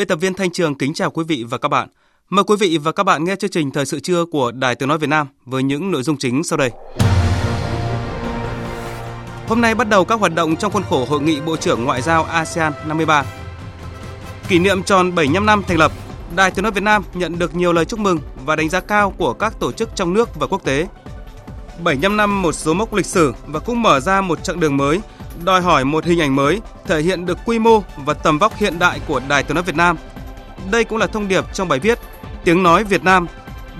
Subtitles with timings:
[0.00, 1.88] Biên tập viên Thanh Trường kính chào quý vị và các bạn.
[2.30, 4.88] Mời quý vị và các bạn nghe chương trình Thời sự trưa của Đài Tiếng
[4.88, 6.70] Nói Việt Nam với những nội dung chính sau đây.
[9.48, 12.02] Hôm nay bắt đầu các hoạt động trong khuôn khổ Hội nghị Bộ trưởng Ngoại
[12.02, 13.24] giao ASEAN 53.
[14.48, 15.92] Kỷ niệm tròn 75 năm thành lập,
[16.36, 19.14] Đài Tiếng Nói Việt Nam nhận được nhiều lời chúc mừng và đánh giá cao
[19.18, 20.86] của các tổ chức trong nước và quốc tế.
[21.84, 25.00] 75 năm một số mốc lịch sử và cũng mở ra một chặng đường mới
[25.44, 28.78] đòi hỏi một hình ảnh mới thể hiện được quy mô và tầm vóc hiện
[28.78, 29.96] đại của Đài Tiếng nói Việt Nam.
[30.70, 31.98] Đây cũng là thông điệp trong bài viết
[32.44, 33.26] Tiếng nói Việt Nam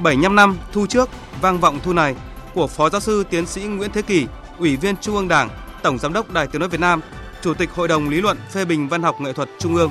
[0.02, 1.08] 75 năm thu trước
[1.40, 2.14] vang vọng thu này
[2.54, 4.26] của Phó Giáo sư Tiến sĩ Nguyễn Thế Kỳ,
[4.58, 5.48] Ủy viên Trung ương Đảng,
[5.82, 7.00] Tổng Giám đốc Đài Tiếng nói Việt Nam,
[7.42, 9.90] Chủ tịch Hội đồng Lý luận phê bình văn học nghệ thuật Trung ương.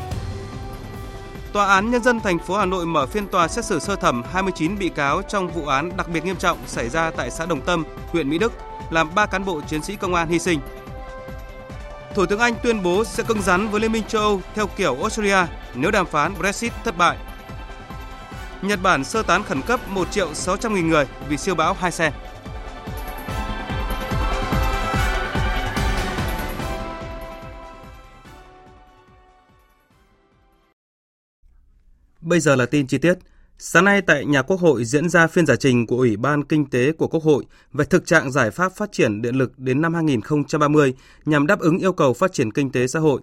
[1.54, 4.24] Tòa án Nhân dân thành phố Hà Nội mở phiên tòa xét xử sơ thẩm
[4.34, 7.62] 29 bị cáo trong vụ án đặc biệt nghiêm trọng xảy ra tại xã Đồng
[7.62, 8.54] Tâm, huyện Mỹ Đức,
[8.90, 10.60] làm 3 cán bộ chiến sĩ công an hy sinh.
[12.20, 14.96] Thủ tướng Anh tuyên bố sẽ cứng rắn với Liên minh châu Âu theo kiểu
[15.02, 15.38] Australia
[15.76, 17.18] nếu đàm phán Brexit thất bại.
[18.62, 21.92] Nhật Bản sơ tán khẩn cấp 1 triệu 600 nghìn người vì siêu bão Hai
[21.92, 22.14] Sen.
[32.22, 33.14] Bây giờ là tin chi tiết.
[33.62, 36.70] Sáng nay tại nhà Quốc hội diễn ra phiên giải trình của Ủy ban Kinh
[36.70, 39.94] tế của Quốc hội về thực trạng giải pháp phát triển điện lực đến năm
[39.94, 40.94] 2030
[41.26, 43.22] nhằm đáp ứng yêu cầu phát triển kinh tế xã hội.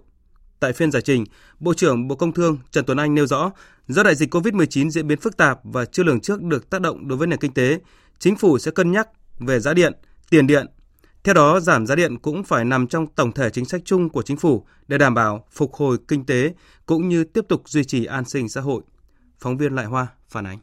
[0.59, 1.23] Tại phiên giải trình,
[1.59, 3.51] Bộ trưởng Bộ Công Thương Trần Tuấn Anh nêu rõ,
[3.87, 7.07] do đại dịch COVID-19 diễn biến phức tạp và chưa lường trước được tác động
[7.07, 7.79] đối với nền kinh tế,
[8.19, 9.09] chính phủ sẽ cân nhắc
[9.39, 9.93] về giá điện,
[10.29, 10.65] tiền điện.
[11.23, 14.21] Theo đó, giảm giá điện cũng phải nằm trong tổng thể chính sách chung của
[14.21, 16.53] chính phủ để đảm bảo phục hồi kinh tế
[16.85, 18.81] cũng như tiếp tục duy trì an sinh xã hội.
[19.39, 20.57] Phóng viên Lại Hoa phản ánh.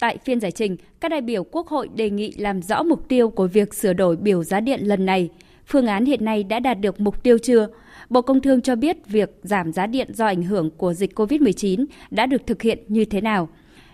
[0.00, 3.30] Tại phiên giải trình, các đại biểu Quốc hội đề nghị làm rõ mục tiêu
[3.30, 5.30] của việc sửa đổi biểu giá điện lần này.
[5.66, 7.68] Phương án hiện nay đã đạt được mục tiêu chưa?
[8.08, 11.86] Bộ Công Thương cho biết việc giảm giá điện do ảnh hưởng của dịch COVID-19
[12.10, 13.48] đã được thực hiện như thế nào.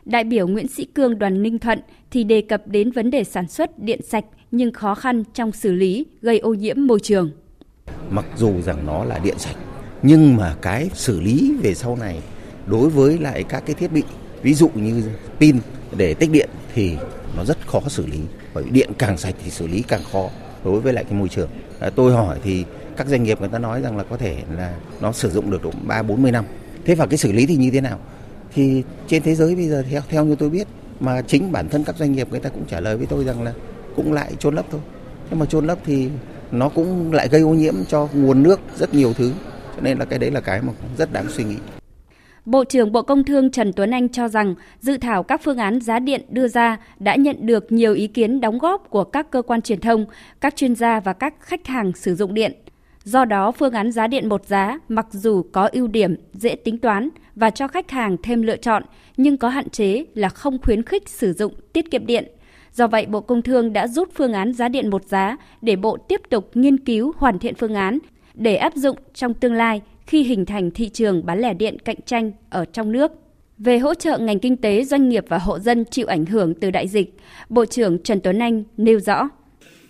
[0.04, 3.48] Đại biểu Nguyễn Sĩ Cương đoàn Ninh Thuận thì đề cập đến vấn đề sản
[3.48, 7.30] xuất điện sạch nhưng khó khăn trong xử lý gây ô nhiễm môi trường.
[8.10, 9.56] Mặc dù rằng nó là điện sạch
[10.02, 12.20] nhưng mà cái xử lý về sau này
[12.66, 14.02] đối với lại các cái thiết bị
[14.42, 15.02] ví dụ như
[15.40, 15.56] pin
[15.96, 16.96] để tích điện thì
[17.36, 18.18] nó rất khó xử lý
[18.54, 20.28] bởi điện càng sạch thì xử lý càng khó
[20.64, 21.48] đối với lại cái môi trường.
[21.80, 22.64] À, tôi hỏi thì
[22.96, 25.62] các doanh nghiệp người ta nói rằng là có thể là nó sử dụng được
[25.62, 26.44] độ ba bốn mươi năm.
[26.84, 27.98] Thế và cái xử lý thì như thế nào?
[28.54, 30.66] Thì trên thế giới bây giờ theo theo như tôi biết
[31.00, 33.42] mà chính bản thân các doanh nghiệp người ta cũng trả lời với tôi rằng
[33.42, 33.52] là
[33.96, 34.80] cũng lại chôn lấp thôi.
[35.30, 36.08] Nhưng mà chôn lấp thì
[36.50, 39.32] nó cũng lại gây ô nhiễm cho nguồn nước rất nhiều thứ.
[39.76, 41.56] Cho nên là cái đấy là cái mà rất đáng suy nghĩ.
[42.44, 45.80] Bộ trưởng Bộ Công Thương Trần Tuấn Anh cho rằng dự thảo các phương án
[45.80, 49.42] giá điện đưa ra đã nhận được nhiều ý kiến đóng góp của các cơ
[49.42, 50.06] quan truyền thông,
[50.40, 52.52] các chuyên gia và các khách hàng sử dụng điện.
[53.04, 56.78] Do đó, phương án giá điện một giá mặc dù có ưu điểm, dễ tính
[56.78, 58.82] toán và cho khách hàng thêm lựa chọn,
[59.16, 62.24] nhưng có hạn chế là không khuyến khích sử dụng tiết kiệm điện.
[62.72, 65.96] Do vậy, Bộ Công Thương đã rút phương án giá điện một giá để Bộ
[65.96, 67.98] tiếp tục nghiên cứu hoàn thiện phương án
[68.34, 71.96] để áp dụng trong tương lai khi hình thành thị trường bán lẻ điện cạnh
[72.06, 73.12] tranh ở trong nước.
[73.58, 76.70] Về hỗ trợ ngành kinh tế, doanh nghiệp và hộ dân chịu ảnh hưởng từ
[76.70, 77.14] đại dịch,
[77.48, 79.28] Bộ trưởng Trần Tuấn Anh nêu rõ.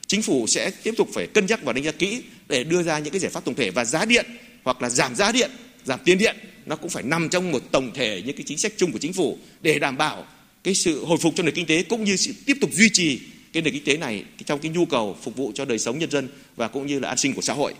[0.06, 2.98] Chính phủ sẽ tiếp tục phải cân nhắc và đánh giá kỹ để đưa ra
[2.98, 4.26] những cái giải pháp tổng thể và giá điện
[4.64, 5.50] hoặc là giảm giá điện,
[5.84, 6.36] giảm tiền điện
[6.66, 9.12] nó cũng phải nằm trong một tổng thể những cái chính sách chung của chính
[9.12, 10.24] phủ để đảm bảo
[10.64, 13.20] cái sự hồi phục cho nền kinh tế cũng như sự tiếp tục duy trì
[13.52, 16.10] cái nền kinh tế này trong cái nhu cầu phục vụ cho đời sống nhân
[16.10, 17.74] dân và cũng như là an sinh của xã hội.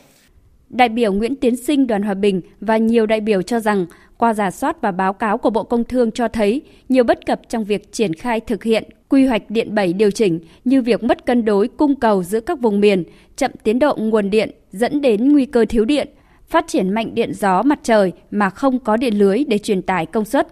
[0.73, 3.87] Đại biểu Nguyễn Tiến Sinh đoàn Hòa Bình và nhiều đại biểu cho rằng
[4.17, 7.41] qua giả soát và báo cáo của Bộ Công Thương cho thấy nhiều bất cập
[7.49, 11.27] trong việc triển khai thực hiện quy hoạch điện 7 điều chỉnh như việc mất
[11.27, 13.05] cân đối cung cầu giữa các vùng miền,
[13.37, 16.09] chậm tiến độ nguồn điện dẫn đến nguy cơ thiếu điện,
[16.49, 20.07] phát triển mạnh điện gió mặt trời mà không có điện lưới để truyền tải
[20.07, 20.49] công suất.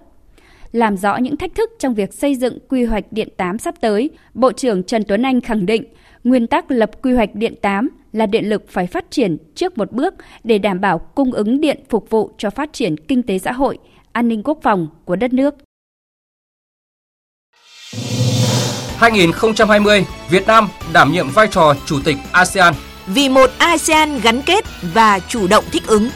[0.72, 4.10] Làm rõ những thách thức trong việc xây dựng quy hoạch điện 8 sắp tới,
[4.34, 5.84] Bộ trưởng Trần Tuấn Anh khẳng định
[6.24, 9.92] nguyên tắc lập quy hoạch điện 8 là điện lực phải phát triển trước một
[9.92, 10.14] bước
[10.44, 13.78] để đảm bảo cung ứng điện phục vụ cho phát triển kinh tế xã hội,
[14.12, 15.54] an ninh quốc phòng của đất nước.
[18.96, 22.74] 2020, Việt Nam đảm nhiệm vai trò chủ tịch ASEAN.
[23.06, 24.64] Vì một ASEAN gắn kết
[24.94, 26.08] và chủ động thích ứng.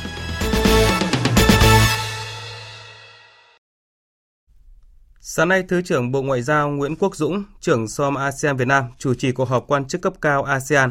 [5.36, 8.84] Sáng nay, Thứ trưởng Bộ Ngoại giao Nguyễn Quốc Dũng, trưởng SOM ASEAN Việt Nam
[8.98, 10.90] chủ trì cuộc họp quan chức cấp cao ASEAN.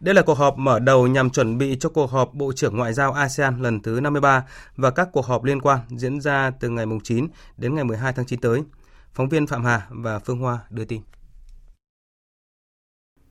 [0.00, 2.92] Đây là cuộc họp mở đầu nhằm chuẩn bị cho cuộc họp Bộ trưởng Ngoại
[2.92, 4.44] giao ASEAN lần thứ 53
[4.76, 8.26] và các cuộc họp liên quan diễn ra từ ngày 9 đến ngày 12 tháng
[8.26, 8.62] 9 tới.
[9.14, 11.02] Phóng viên Phạm Hà và Phương Hoa đưa tin.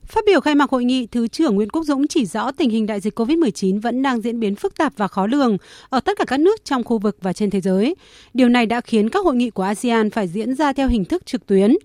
[0.07, 2.85] Phát biểu khai mạc hội nghị, Thứ trưởng Nguyễn Quốc Dũng chỉ rõ tình hình
[2.85, 5.57] đại dịch COVID-19 vẫn đang diễn biến phức tạp và khó lường
[5.89, 7.95] ở tất cả các nước trong khu vực và trên thế giới.
[8.33, 11.25] Điều này đã khiến các hội nghị của ASEAN phải diễn ra theo hình thức
[11.25, 11.75] trực tuyến.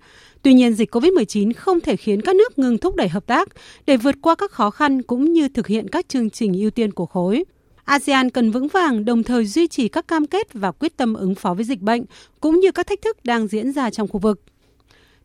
[0.41, 3.49] Tuy nhiên, dịch COVID-19 không thể khiến các nước ngừng thúc đẩy hợp tác
[3.85, 6.91] để vượt qua các khó khăn cũng như thực hiện các chương trình ưu tiên
[6.91, 7.43] của khối.
[7.83, 11.35] ASEAN cần vững vàng đồng thời duy trì các cam kết và quyết tâm ứng
[11.35, 12.05] phó với dịch bệnh
[12.39, 14.41] cũng như các thách thức đang diễn ra trong khu vực.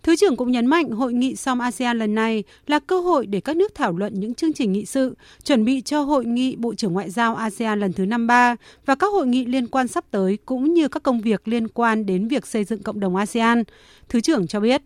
[0.02, 3.40] Thứ trưởng cũng nhấn mạnh hội nghị SOM ASEAN lần này là cơ hội để
[3.40, 5.14] các nước thảo luận những chương trình nghị sự,
[5.44, 8.56] chuẩn bị cho hội nghị Bộ trưởng Ngoại giao ASEAN lần thứ 53
[8.86, 12.06] và các hội nghị liên quan sắp tới cũng như các công việc liên quan
[12.06, 13.62] đến việc xây dựng cộng đồng ASEAN.
[14.08, 14.82] Thứ trưởng cho biết.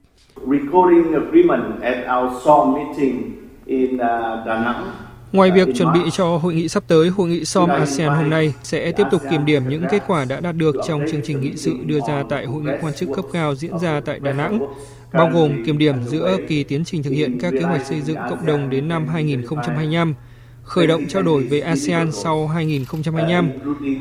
[5.37, 8.55] Ngoài việc chuẩn bị cho hội nghị sắp tới, hội nghị SOM ASEAN hôm nay
[8.63, 11.57] sẽ tiếp tục kiểm điểm những kết quả đã đạt được trong chương trình nghị
[11.57, 14.67] sự đưa ra tại hội nghị quan chức cấp cao diễn ra tại Đà Nẵng,
[15.13, 18.17] bao gồm kiểm điểm giữa kỳ tiến trình thực hiện các kế hoạch xây dựng
[18.31, 20.15] cộng đồng đến năm 2025,
[20.67, 23.51] khởi động trao đổi về ASEAN sau 2025,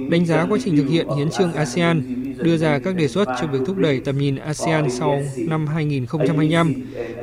[0.09, 3.47] đánh giá quá trình thực hiện hiến trương ASEAN, đưa ra các đề xuất cho
[3.47, 6.73] việc thúc đẩy tầm nhìn ASEAN sau năm 2025,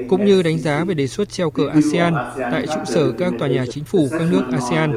[0.09, 3.49] cũng như đánh giá về đề xuất treo cờ ASEAN tại trụ sở các tòa
[3.49, 4.93] nhà chính phủ các nước ASEAN.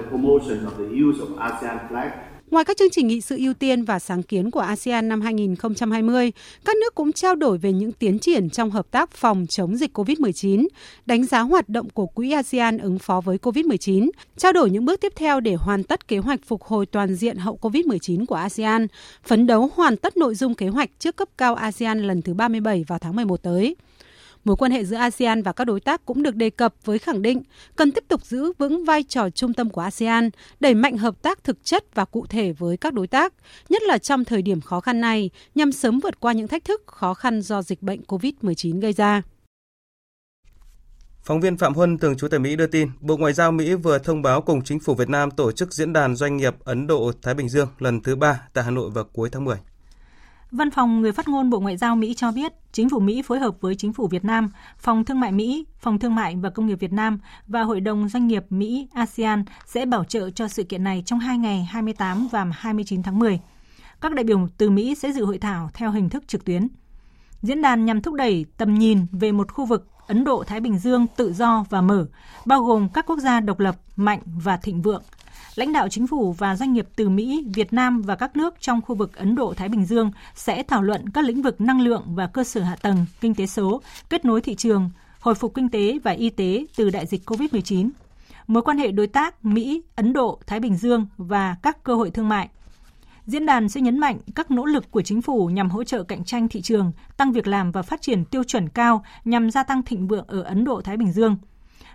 [2.55, 6.31] Ngoài các chương trình nghị sự ưu tiên và sáng kiến của ASEAN năm 2020,
[6.65, 9.97] các nước cũng trao đổi về những tiến triển trong hợp tác phòng chống dịch
[9.97, 10.67] COVID-19,
[11.05, 15.01] đánh giá hoạt động của Quỹ ASEAN ứng phó với COVID-19, trao đổi những bước
[15.01, 18.87] tiếp theo để hoàn tất kế hoạch phục hồi toàn diện hậu COVID-19 của ASEAN,
[19.23, 22.83] phấn đấu hoàn tất nội dung kế hoạch trước cấp cao ASEAN lần thứ 37
[22.87, 23.75] vào tháng 11 tới.
[24.45, 27.21] Mối quan hệ giữa ASEAN và các đối tác cũng được đề cập với khẳng
[27.21, 27.43] định
[27.75, 31.43] cần tiếp tục giữ vững vai trò trung tâm của ASEAN, đẩy mạnh hợp tác
[31.43, 33.33] thực chất và cụ thể với các đối tác,
[33.69, 36.83] nhất là trong thời điểm khó khăn này nhằm sớm vượt qua những thách thức
[36.87, 39.21] khó khăn do dịch bệnh COVID-19 gây ra.
[41.23, 43.99] Phóng viên Phạm Huân, thường trú tại Mỹ đưa tin, Bộ Ngoại giao Mỹ vừa
[43.99, 47.33] thông báo cùng chính phủ Việt Nam tổ chức diễn đàn doanh nghiệp Ấn Độ-Thái
[47.33, 49.57] Bình Dương lần thứ ba tại Hà Nội vào cuối tháng 10.
[50.55, 53.39] Văn phòng người phát ngôn Bộ Ngoại giao Mỹ cho biết, chính phủ Mỹ phối
[53.39, 56.67] hợp với chính phủ Việt Nam, Phòng Thương mại Mỹ, Phòng Thương mại và Công
[56.67, 60.63] nghiệp Việt Nam và Hội đồng Doanh nghiệp Mỹ ASEAN sẽ bảo trợ cho sự
[60.63, 63.39] kiện này trong hai ngày 28 và 29 tháng 10.
[64.01, 66.67] Các đại biểu từ Mỹ sẽ dự hội thảo theo hình thức trực tuyến.
[67.41, 71.07] Diễn đàn nhằm thúc đẩy tầm nhìn về một khu vực Ấn Độ-Thái Bình Dương
[71.15, 72.07] tự do và mở,
[72.45, 75.03] bao gồm các quốc gia độc lập, mạnh và thịnh vượng,
[75.55, 78.81] lãnh đạo chính phủ và doanh nghiệp từ Mỹ, Việt Nam và các nước trong
[78.81, 82.27] khu vực Ấn Độ-Thái Bình Dương sẽ thảo luận các lĩnh vực năng lượng và
[82.27, 85.99] cơ sở hạ tầng, kinh tế số, kết nối thị trường, hồi phục kinh tế
[86.03, 87.89] và y tế từ đại dịch COVID-19,
[88.47, 92.11] mối quan hệ đối tác Mỹ, Ấn Độ, Thái Bình Dương và các cơ hội
[92.11, 92.49] thương mại.
[93.25, 96.23] Diễn đàn sẽ nhấn mạnh các nỗ lực của chính phủ nhằm hỗ trợ cạnh
[96.23, 99.83] tranh thị trường, tăng việc làm và phát triển tiêu chuẩn cao nhằm gia tăng
[99.83, 101.37] thịnh vượng ở Ấn Độ Thái Bình Dương–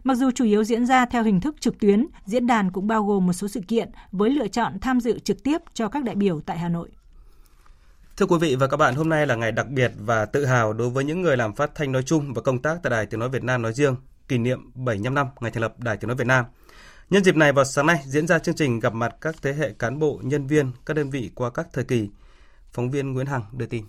[0.05, 3.05] Mặc dù chủ yếu diễn ra theo hình thức trực tuyến, diễn đàn cũng bao
[3.05, 6.15] gồm một số sự kiện với lựa chọn tham dự trực tiếp cho các đại
[6.15, 6.89] biểu tại Hà Nội.
[8.17, 10.73] Thưa quý vị và các bạn, hôm nay là ngày đặc biệt và tự hào
[10.73, 13.21] đối với những người làm phát thanh nói chung và công tác tại Đài Tiếng
[13.21, 13.97] Nói Việt Nam nói riêng,
[14.29, 16.45] kỷ niệm 75 năm ngày thành lập Đài Tiếng Nói Việt Nam.
[17.11, 19.73] Nhân dịp này vào sáng nay diễn ra chương trình gặp mặt các thế hệ
[19.79, 22.09] cán bộ, nhân viên, các đơn vị qua các thời kỳ.
[22.73, 23.85] Phóng viên Nguyễn Hằng đưa tin.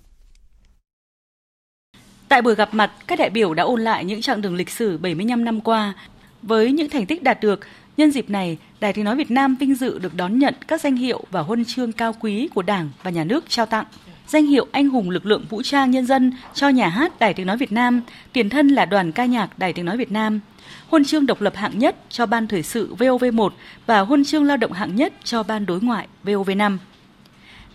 [2.32, 4.98] Tại buổi gặp mặt, các đại biểu đã ôn lại những chặng đường lịch sử
[4.98, 5.94] 75 năm qua.
[6.42, 7.60] Với những thành tích đạt được,
[7.98, 10.96] nhân dịp này, Đài Tiếng Nói Việt Nam vinh dự được đón nhận các danh
[10.96, 13.86] hiệu và huân chương cao quý của Đảng và Nhà nước trao tặng.
[14.28, 17.48] Danh hiệu Anh hùng lực lượng vũ trang nhân dân cho nhà hát Đài Tiếng
[17.48, 18.02] Nói Việt Nam,
[18.34, 20.40] tiền thân là đoàn ca nhạc Đài Tiếng Nói Việt Nam.
[20.90, 23.50] Huân chương độc lập hạng nhất cho Ban Thời sự VOV1
[23.86, 26.78] và huân chương lao động hạng nhất cho Ban Đối ngoại VOV5.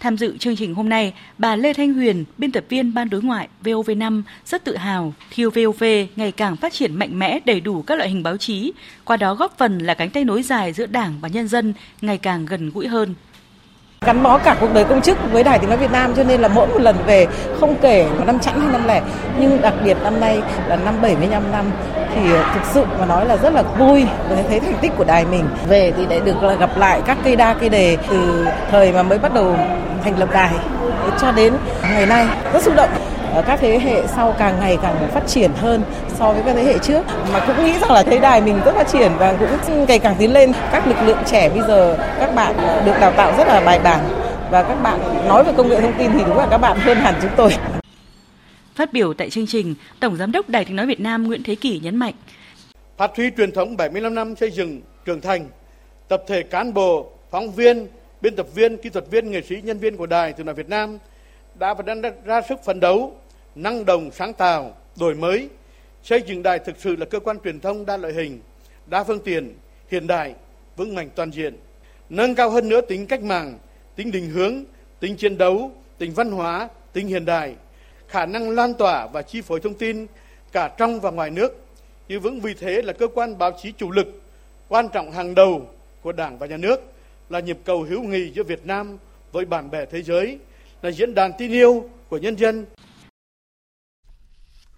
[0.00, 3.22] Tham dự chương trình hôm nay, bà Lê Thanh Huyền, biên tập viên Ban Đối
[3.22, 5.84] ngoại VOV5 rất tự hào thiêu VOV
[6.16, 8.72] ngày càng phát triển mạnh mẽ đầy đủ các loại hình báo chí,
[9.04, 12.18] qua đó góp phần là cánh tay nối dài giữa Đảng và nhân dân ngày
[12.18, 13.14] càng gần gũi hơn
[14.00, 16.40] gắn bó cả cuộc đời công chức với Đài Tiếng Nói Việt Nam, cho nên
[16.40, 17.26] là mỗi một lần về,
[17.60, 19.02] không kể là năm chẵn hay năm lẻ,
[19.38, 21.64] nhưng đặc biệt năm nay là năm 75 năm,
[22.14, 25.04] thì ờ, thực sự mà nói là rất là vui và thấy thành tích của
[25.04, 25.44] đài mình.
[25.68, 29.18] Về thì để được gặp lại các cây đa, cây đề từ thời mà mới
[29.18, 29.56] bắt đầu
[30.04, 30.52] thành lập đài,
[31.20, 32.26] cho đến ngày nay.
[32.52, 32.90] Rất xúc động
[33.46, 35.82] các thế hệ sau càng ngày càng phát triển hơn
[36.18, 37.02] so với các thế hệ trước
[37.32, 40.14] mà cũng nghĩ rằng là thấy đài mình rất phát triển và cũng ngày càng
[40.18, 42.54] tiến lên các lực lượng trẻ bây giờ các bạn
[42.86, 44.00] được đào tạo rất là bài bản
[44.50, 46.98] và các bạn nói về công nghệ thông tin thì đúng là các bạn hơn
[46.98, 47.52] hẳn chúng tôi.
[48.74, 51.54] Phát biểu tại chương trình, Tổng Giám đốc Đài Tiếng Nói Việt Nam Nguyễn Thế
[51.54, 52.14] Kỷ nhấn mạnh.
[52.96, 55.48] Phát huy truyền thống 75 năm xây dựng trưởng thành,
[56.08, 57.86] tập thể cán bộ, phóng viên,
[58.20, 60.68] biên tập viên, kỹ thuật viên, nghệ sĩ, nhân viên của Đài Tiếng Nói Việt
[60.68, 60.98] Nam
[61.58, 63.16] đã và đang ra sức phấn đấu,
[63.54, 65.48] năng động, sáng tạo, đổi mới,
[66.02, 68.40] xây dựng đài thực sự là cơ quan truyền thông đa loại hình,
[68.86, 69.54] đa phương tiện,
[69.90, 70.34] hiện đại,
[70.76, 71.56] vững mạnh toàn diện,
[72.08, 73.58] nâng cao hơn nữa tính cách mạng,
[73.96, 74.64] tính định hướng,
[75.00, 77.54] tính chiến đấu, tính văn hóa, tính hiện đại,
[78.08, 80.06] khả năng lan tỏa và chi phối thông tin
[80.52, 81.64] cả trong và ngoài nước,
[82.08, 84.22] giữ vững vị thế là cơ quan báo chí chủ lực,
[84.68, 85.68] quan trọng hàng đầu
[86.02, 86.92] của Đảng và Nhà nước,
[87.28, 88.98] là nhịp cầu hữu nghị giữa Việt Nam
[89.32, 90.38] với bạn bè thế giới,
[90.82, 92.66] là diễn đàn tin yêu của nhân dân.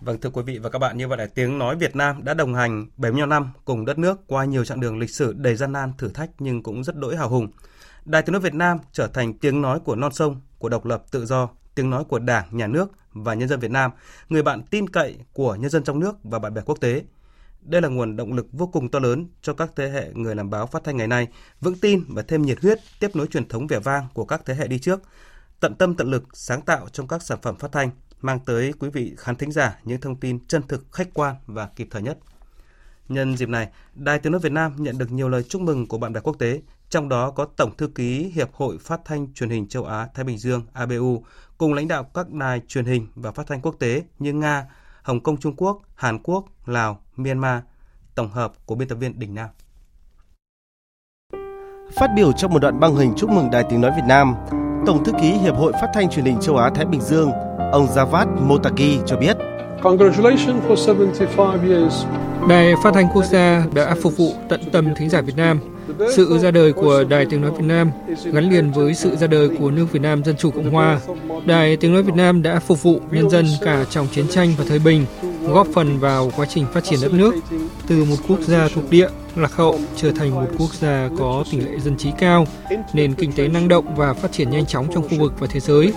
[0.01, 2.35] Vâng thưa quý vị và các bạn, như vậy là tiếng nói Việt Nam đã
[2.35, 5.73] đồng hành 75 năm cùng đất nước qua nhiều chặng đường lịch sử đầy gian
[5.73, 7.49] nan, thử thách nhưng cũng rất đỗi hào hùng.
[8.05, 11.05] Đài tiếng nói Việt Nam trở thành tiếng nói của non sông, của độc lập
[11.11, 13.91] tự do, tiếng nói của Đảng, Nhà nước và nhân dân Việt Nam,
[14.29, 17.03] người bạn tin cậy của nhân dân trong nước và bạn bè quốc tế.
[17.61, 20.51] Đây là nguồn động lực vô cùng to lớn cho các thế hệ người làm
[20.51, 21.29] báo phát thanh ngày nay
[21.61, 24.55] vững tin và thêm nhiệt huyết tiếp nối truyền thống vẻ vang của các thế
[24.55, 25.01] hệ đi trước,
[25.61, 28.91] tận tâm tận lực sáng tạo trong các sản phẩm phát thanh, mang tới quý
[28.91, 32.19] vị khán thính giả những thông tin chân thực, khách quan và kịp thời nhất.
[33.09, 35.99] Nhân dịp này, Đài Tiếng nói Việt Nam nhận được nhiều lời chúc mừng của
[35.99, 39.51] bạn bè quốc tế, trong đó có Tổng thư ký Hiệp hội Phát thanh Truyền
[39.51, 41.25] hình Châu Á Thái Bình Dương ABU
[41.59, 44.67] cùng lãnh đạo các đài truyền hình và phát thanh quốc tế như Nga,
[45.03, 47.63] Hồng Kông Trung Quốc, Hàn Quốc, Lào, Myanmar.
[48.15, 49.49] Tổng hợp của biên tập viên Đình Nam.
[51.97, 54.35] Phát biểu trong một đoạn băng hình chúc mừng Đài Tiếng nói Việt Nam,
[54.89, 57.31] Tổng thư ký Hiệp hội Phát thanh Truyền hình Châu Á Thái Bình Dương,
[57.73, 59.37] ông Javad Motaki cho biết.
[59.83, 61.95] Congratulations for 75 years.
[62.49, 65.61] Đài Phát thanh Quốc gia đã phục vụ tận tâm thính giả Việt Nam.
[66.17, 67.91] Sự ra đời của Đài Tiếng Nói Việt Nam
[68.25, 71.01] gắn liền với sự ra đời của nước Việt Nam Dân Chủ Cộng Hòa.
[71.45, 74.65] Đài Tiếng Nói Việt Nam đã phục vụ nhân dân cả trong chiến tranh và
[74.69, 75.07] thời bình,
[75.53, 77.35] góp phần vào quá trình phát triển đất nước
[77.87, 81.61] từ một quốc gia thuộc địa lạc hậu trở thành một quốc gia có tỷ
[81.61, 82.47] lệ dân trí cao,
[82.93, 85.61] nền kinh tế năng động và phát triển nhanh chóng trong khu vực và thế
[85.61, 85.93] giới.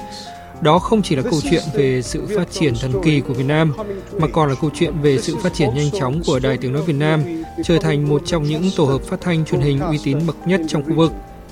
[0.61, 3.73] Đó không chỉ là câu chuyện về sự phát triển thần kỳ của Việt Nam,
[4.19, 6.81] mà còn là câu chuyện về sự phát triển nhanh chóng của Đài Tiếng Nói
[6.81, 7.23] Việt Nam,
[7.63, 10.61] trở thành một trong những tổ hợp phát thanh truyền hình uy tín bậc nhất
[10.67, 11.11] trong khu vực,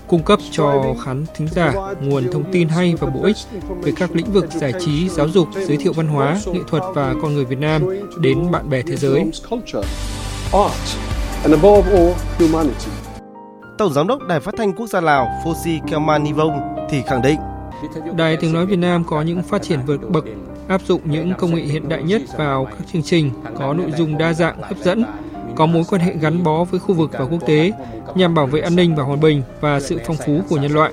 [0.10, 3.38] cung cấp cho khán thính giả nguồn thông tin hay và bổ ích
[3.82, 7.16] về các lĩnh vực giải trí, giáo dục, giới thiệu văn hóa, nghệ thuật và
[7.22, 7.84] con người Việt Nam
[8.20, 9.26] đến bạn bè thế giới.
[13.78, 17.40] Tổng Giám đốc Đài Phát thanh Quốc gia Lào Phosi Kelmanivong thì khẳng định
[18.18, 20.26] Đài Tiếng Nói Việt Nam có những phát triển vượt bậc,
[20.68, 24.18] áp dụng những công nghệ hiện đại nhất vào các chương trình, có nội dung
[24.18, 25.04] đa dạng, hấp dẫn,
[25.60, 27.72] có mối quan hệ gắn bó với khu vực và quốc tế
[28.16, 30.92] nhằm bảo vệ an ninh và hòa bình và sự phong phú của nhân loại.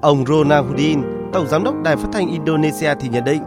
[0.00, 1.02] Ông Ronaldin,
[1.32, 3.42] Tổng Giám đốc Đài Phát thanh Indonesia thì nhận định,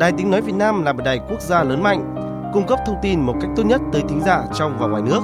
[0.00, 2.14] Đài Tiếng Nói Việt Nam là một đài quốc gia lớn mạnh,
[2.52, 5.20] cung cấp thông tin một cách tốt nhất tới thính giả trong và ngoài nước.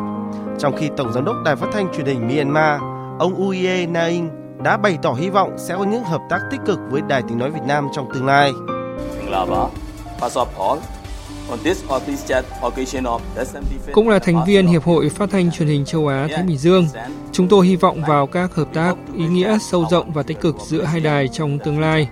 [0.59, 2.81] Trong khi Tổng Giám đốc Đài Phát thanh Truyền hình Myanmar,
[3.19, 4.31] ông Uye Naing
[4.63, 7.39] đã bày tỏ hy vọng sẽ có những hợp tác tích cực với Đài Tiếng
[7.39, 8.53] Nói Việt Nam trong tương lai.
[13.93, 16.87] Cũng là thành viên Hiệp hội Phát thanh Truyền hình Châu Á Thái Bình Dương,
[17.33, 20.57] chúng tôi hy vọng vào các hợp tác ý nghĩa sâu rộng và tích cực
[20.67, 22.09] giữa hai đài trong tương lai.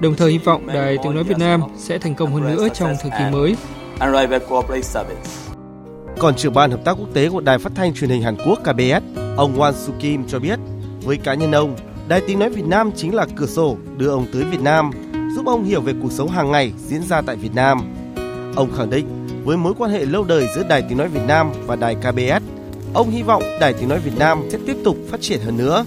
[0.00, 2.94] Đồng thời hy vọng Đài Tiếng Nói Việt Nam sẽ thành công hơn nữa trong
[3.02, 3.56] thời kỳ mới.
[6.18, 8.58] Còn trưởng ban hợp tác quốc tế của Đài Phát thanh Truyền hình Hàn Quốc
[8.62, 10.58] KBS, ông Wan Su Kim cho biết,
[11.02, 11.76] với cá nhân ông,
[12.08, 14.90] Đài Tiếng Nói Việt Nam chính là cửa sổ đưa ông tới Việt Nam,
[15.36, 17.80] giúp ông hiểu về cuộc sống hàng ngày diễn ra tại Việt Nam.
[18.56, 21.52] Ông khẳng định, với mối quan hệ lâu đời giữa Đài Tiếng Nói Việt Nam
[21.66, 22.42] và Đài KBS,
[22.94, 25.84] ông hy vọng Đài Tiếng Nói Việt Nam sẽ tiếp tục phát triển hơn nữa.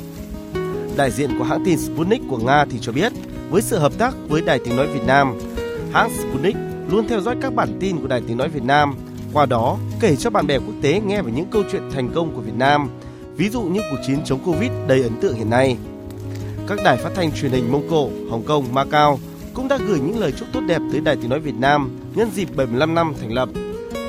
[0.98, 3.12] Đại diện của hãng tin Sputnik của Nga thì cho biết,
[3.50, 5.40] với sự hợp tác với Đài Tiếng Nói Việt Nam,
[5.94, 6.56] hãng Sputnik
[6.90, 8.96] luôn theo dõi các bản tin của Đài Tiếng Nói Việt Nam,
[9.34, 12.36] qua đó kể cho bạn bè quốc tế nghe về những câu chuyện thành công
[12.36, 12.90] của Việt Nam,
[13.36, 15.78] ví dụ như cuộc chiến chống Covid đầy ấn tượng hiện nay.
[16.68, 19.20] Các đài phát thanh truyền hình Mông Cổ, Hồng Kông, Macau
[19.54, 22.32] cũng đã gửi những lời chúc tốt đẹp tới Đài Tiếng Nói Việt Nam nhân
[22.32, 23.50] dịp 75 năm thành lập.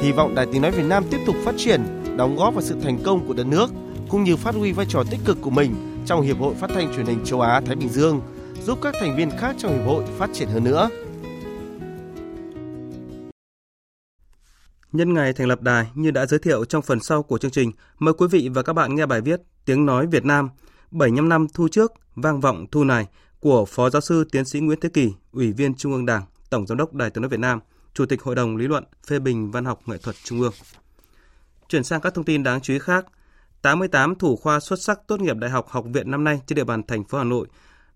[0.03, 1.81] Hy vọng Đài Tiếng Nói Việt Nam tiếp tục phát triển,
[2.17, 3.71] đóng góp vào sự thành công của đất nước
[4.09, 5.75] cũng như phát huy vai trò tích cực của mình
[6.07, 8.21] trong Hiệp hội Phát thanh Truyền hình Châu Á Thái Bình Dương,
[8.63, 10.91] giúp các thành viên khác trong hiệp hội phát triển hơn nữa.
[14.93, 17.73] Nhân ngày thành lập đài như đã giới thiệu trong phần sau của chương trình,
[17.99, 20.49] mời quý vị và các bạn nghe bài viết Tiếng nói Việt Nam
[20.91, 23.07] 75 năm thu trước, vang vọng thu này
[23.45, 26.67] của Phó Giáo sư Tiến sĩ Nguyễn Thế Kỳ, Ủy viên Trung ương Đảng, Tổng
[26.67, 27.61] Giám đốc Đài Tiếng nói Việt Nam,
[27.95, 30.53] Chủ tịch Hội đồng Lý luận phê bình văn học nghệ thuật Trung ương.
[31.69, 33.07] Chuyển sang các thông tin đáng chú ý khác,
[33.63, 36.65] 88 thủ khoa xuất sắc tốt nghiệp Đại học Học viện năm nay trên địa
[36.65, 37.47] bàn thành phố Hà Nội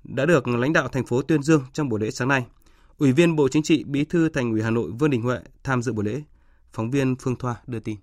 [0.04, 2.44] đã được lãnh đạo thành phố tuyên dương trong buổi lễ sáng nay.
[2.98, 5.82] Ủy viên Bộ Chính trị, Bí thư Thành ủy Hà Nội Vương Đình Huệ tham
[5.82, 6.22] dự buổi lễ.
[6.72, 7.96] Phóng viên Phương Thoa đưa tin.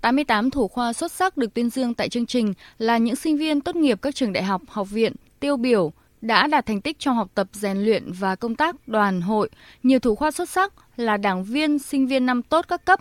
[0.00, 3.60] 88 thủ khoa xuất sắc được tuyên dương tại chương trình là những sinh viên
[3.60, 5.12] tốt nghiệp các trường đại học, học viện,
[5.46, 9.20] tiêu biểu, đã đạt thành tích trong học tập rèn luyện và công tác đoàn
[9.20, 9.50] hội.
[9.82, 13.00] Nhiều thủ khoa xuất sắc là đảng viên, sinh viên năm tốt các cấp,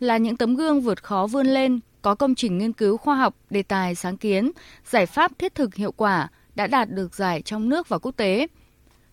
[0.00, 3.34] là những tấm gương vượt khó vươn lên, có công trình nghiên cứu khoa học,
[3.50, 4.50] đề tài sáng kiến,
[4.84, 8.46] giải pháp thiết thực hiệu quả đã đạt được giải trong nước và quốc tế.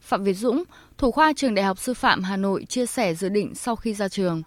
[0.02, 0.64] Phạm Việt Dũng,
[0.98, 3.94] thủ khoa trường Đại học Sư phạm Hà Nội chia sẻ dự định sau khi
[3.94, 4.42] ra trường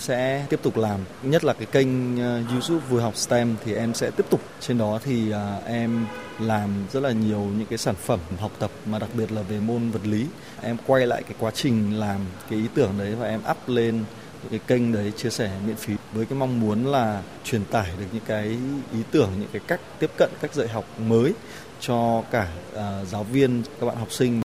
[0.00, 1.00] sẽ tiếp tục làm.
[1.22, 4.40] Nhất là cái kênh ờ, YouTube vừa học STEM thì em sẽ tiếp tục.
[4.60, 6.06] Trên đó thì ờ, em
[6.40, 9.60] làm rất là nhiều những cái sản phẩm học tập mà đặc biệt là về
[9.60, 10.26] môn vật lý.
[10.62, 14.04] Em quay lại cái quá trình làm cái ý tưởng đấy và em up lên
[14.50, 18.06] cái kênh đấy chia sẻ miễn phí với cái mong muốn là truyền tải được
[18.12, 18.44] những cái
[18.92, 21.32] ý tưởng những cái cách tiếp cận cách dạy học mới
[21.80, 24.40] cho cả uh, giáo viên các bạn học sinh.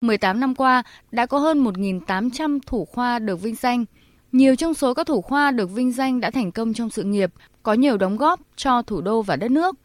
[0.00, 3.84] 18 năm qua đã có hơn 1.800 thủ khoa được vinh danh
[4.32, 7.32] nhiều trong số các thủ khoa được vinh danh đã thành công trong sự nghiệp,
[7.62, 9.76] có nhiều đóng góp cho thủ đô và đất nước.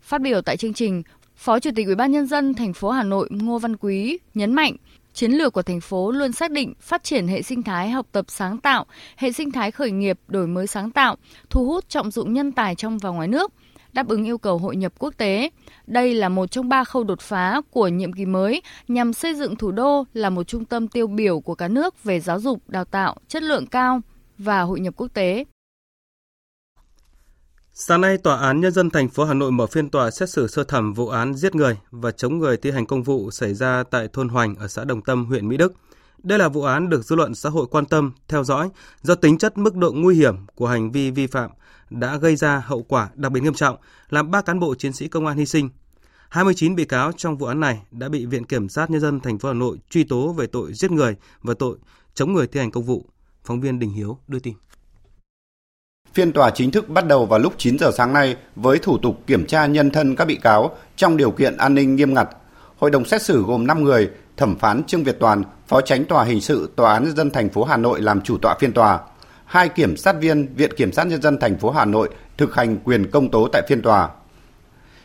[0.00, 1.02] Phát biểu tại chương trình,
[1.36, 4.54] Phó Chủ tịch Ủy ban nhân dân thành phố Hà Nội Ngô Văn Quý nhấn
[4.54, 4.76] mạnh,
[5.12, 8.24] chiến lược của thành phố luôn xác định phát triển hệ sinh thái học tập
[8.28, 8.86] sáng tạo,
[9.16, 11.16] hệ sinh thái khởi nghiệp đổi mới sáng tạo,
[11.50, 13.52] thu hút trọng dụng nhân tài trong và ngoài nước,
[13.92, 15.50] đáp ứng yêu cầu hội nhập quốc tế.
[15.86, 19.56] Đây là một trong ba khâu đột phá của nhiệm kỳ mới nhằm xây dựng
[19.56, 22.84] thủ đô là một trung tâm tiêu biểu của cả nước về giáo dục, đào
[22.84, 24.00] tạo, chất lượng cao
[24.38, 25.44] và hội nhập quốc tế.
[27.74, 30.46] Sáng nay, Tòa án Nhân dân thành phố Hà Nội mở phiên tòa xét xử
[30.46, 33.84] sơ thẩm vụ án giết người và chống người thi hành công vụ xảy ra
[33.90, 35.72] tại thôn Hoành ở xã Đồng Tâm, huyện Mỹ Đức.
[36.22, 38.70] Đây là vụ án được dư luận xã hội quan tâm, theo dõi
[39.02, 41.50] do tính chất mức độ nguy hiểm của hành vi vi phạm
[42.00, 43.76] đã gây ra hậu quả đặc biệt nghiêm trọng,
[44.10, 45.70] làm 3 cán bộ chiến sĩ công an hy sinh.
[46.28, 49.38] 29 bị cáo trong vụ án này đã bị Viện Kiểm sát Nhân dân thành
[49.38, 51.78] phố Hà Nội truy tố về tội giết người và tội
[52.14, 53.04] chống người thi hành công vụ.
[53.44, 54.54] Phóng viên Đình Hiếu đưa tin.
[56.14, 59.20] Phiên tòa chính thức bắt đầu vào lúc 9 giờ sáng nay với thủ tục
[59.26, 62.28] kiểm tra nhân thân các bị cáo trong điều kiện an ninh nghiêm ngặt.
[62.78, 66.24] Hội đồng xét xử gồm 5 người, thẩm phán Trương Việt Toàn, phó tránh tòa
[66.24, 69.00] hình sự Tòa án nhân dân thành phố Hà Nội làm chủ tọa phiên tòa
[69.52, 72.76] hai kiểm sát viên Viện Kiểm sát Nhân dân thành phố Hà Nội thực hành
[72.84, 74.08] quyền công tố tại phiên tòa.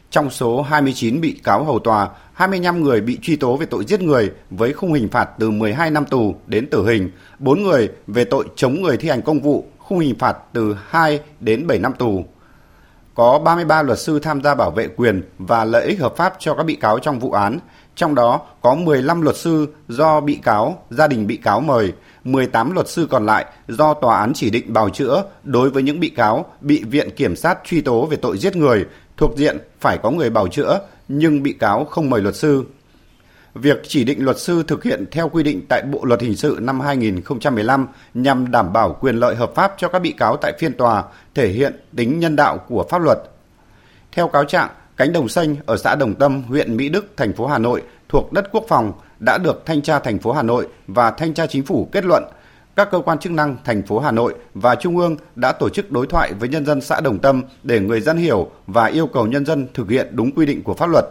[0.10, 4.02] Trong số 29 bị cáo hầu tòa, 25 người bị truy tố về tội giết
[4.02, 8.24] người với khung hình phạt từ 12 năm tù đến tử hình, 4 người về
[8.24, 11.94] tội chống người thi hành công vụ, khung hình phạt từ 2 đến 7 năm
[11.94, 12.26] tù.
[13.16, 16.56] Có 33 luật sư tham gia bảo vệ quyền và lợi ích hợp pháp cho
[16.56, 17.60] các bị cáo trong vụ án,
[17.96, 21.94] trong đó có 15 luật sư do bị cáo, gia đình bị cáo mời,
[22.32, 26.00] 18 luật sư còn lại do tòa án chỉ định bào chữa đối với những
[26.00, 28.86] bị cáo bị viện kiểm sát truy tố về tội giết người
[29.18, 32.63] thuộc diện phải có người bào chữa nhưng bị cáo không mời luật sư.
[33.54, 36.58] Việc chỉ định luật sư thực hiện theo quy định tại Bộ luật hình sự
[36.62, 40.74] năm 2015 nhằm đảm bảo quyền lợi hợp pháp cho các bị cáo tại phiên
[40.74, 41.04] tòa,
[41.36, 43.18] thể hiện tính nhân đạo của pháp luật.
[44.12, 47.48] Theo cáo trạng, cánh đồng xanh ở xã Đồng Tâm, huyện Mỹ Đức, thành phố
[47.48, 51.12] Hà Nội thuộc đất quốc phòng đã được thanh tra thành phố Hà Nội và
[51.12, 52.24] thanh tra chính phủ kết luận
[52.78, 55.91] các cơ quan chức năng thành phố Hà Nội và Trung ương đã tổ chức
[55.91, 59.28] đối thoại với nhân dân xã Đồng Tâm để người dân hiểu và yêu cầu
[59.28, 61.06] nhân dân thực hiện đúng quy định của pháp luật.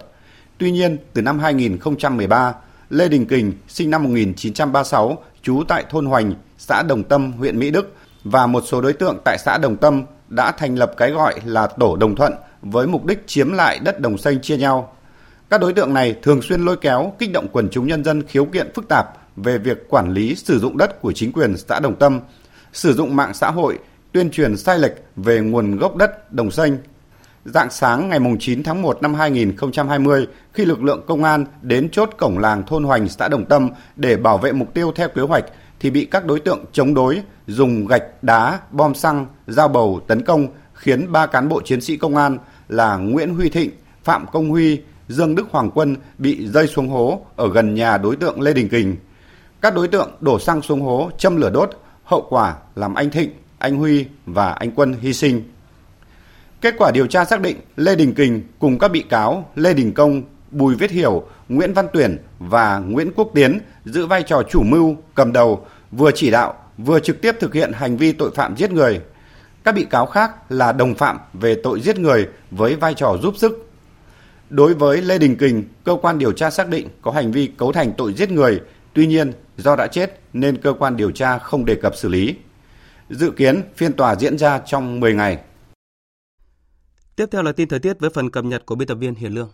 [0.58, 2.54] Tuy nhiên, từ năm 2013,
[2.90, 7.70] Lê Đình Kình, sinh năm 1936, trú tại thôn Hoành, xã Đồng Tâm, huyện Mỹ
[7.70, 11.34] Đức và một số đối tượng tại xã Đồng Tâm đã thành lập cái gọi
[11.44, 12.32] là Tổ Đồng Thuận
[12.62, 14.95] với mục đích chiếm lại đất đồng xanh chia nhau.
[15.50, 18.44] Các đối tượng này thường xuyên lôi kéo, kích động quần chúng nhân dân khiếu
[18.44, 19.06] kiện phức tạp
[19.36, 22.20] về việc quản lý sử dụng đất của chính quyền xã Đồng Tâm,
[22.72, 23.78] sử dụng mạng xã hội,
[24.12, 26.78] tuyên truyền sai lệch về nguồn gốc đất đồng xanh.
[27.44, 32.10] Dạng sáng ngày 9 tháng 1 năm 2020, khi lực lượng công an đến chốt
[32.18, 35.44] cổng làng thôn Hoành xã Đồng Tâm để bảo vệ mục tiêu theo kế hoạch,
[35.80, 40.24] thì bị các đối tượng chống đối, dùng gạch, đá, bom xăng, dao bầu tấn
[40.24, 43.70] công, khiến ba cán bộ chiến sĩ công an là Nguyễn Huy Thịnh,
[44.04, 48.16] Phạm Công Huy, Dương Đức Hoàng Quân bị rơi xuống hố ở gần nhà đối
[48.16, 48.96] tượng Lê Đình Kình.
[49.60, 51.70] Các đối tượng đổ xăng xuống hố châm lửa đốt,
[52.04, 55.42] hậu quả làm anh Thịnh, anh Huy và anh Quân hy sinh.
[56.60, 59.92] Kết quả điều tra xác định Lê Đình Kình cùng các bị cáo Lê Đình
[59.92, 64.62] Công, Bùi Viết Hiểu, Nguyễn Văn Tuyển và Nguyễn Quốc Tiến giữ vai trò chủ
[64.62, 68.56] mưu, cầm đầu, vừa chỉ đạo, vừa trực tiếp thực hiện hành vi tội phạm
[68.56, 69.00] giết người.
[69.64, 73.34] Các bị cáo khác là đồng phạm về tội giết người với vai trò giúp
[73.36, 73.65] sức.
[74.50, 77.72] Đối với Lê Đình Kình, cơ quan điều tra xác định có hành vi cấu
[77.72, 78.60] thành tội giết người,
[78.92, 82.34] tuy nhiên do đã chết nên cơ quan điều tra không đề cập xử lý.
[83.10, 85.38] Dự kiến phiên tòa diễn ra trong 10 ngày.
[87.16, 89.34] Tiếp theo là tin thời tiết với phần cập nhật của biên tập viên Hiền
[89.34, 89.50] Lương.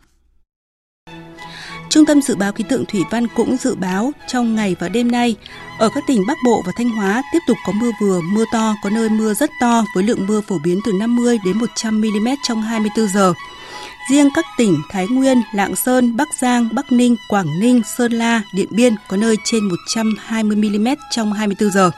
[1.90, 5.10] Trung tâm Dự báo Khí tượng Thủy văn cũng dự báo trong ngày và đêm
[5.10, 5.36] nay,
[5.78, 8.74] ở các tỉnh Bắc Bộ và Thanh Hóa tiếp tục có mưa vừa, mưa to,
[8.84, 12.28] có nơi mưa rất to với lượng mưa phổ biến từ 50 đến 100 mm
[12.42, 13.32] trong 24 giờ.
[14.10, 18.42] Riêng các tỉnh Thái Nguyên, Lạng Sơn, Bắc Giang, Bắc Ninh, Quảng Ninh, Sơn La,
[18.54, 21.90] Điện Biên có nơi trên 120 mm trong 24 giờ.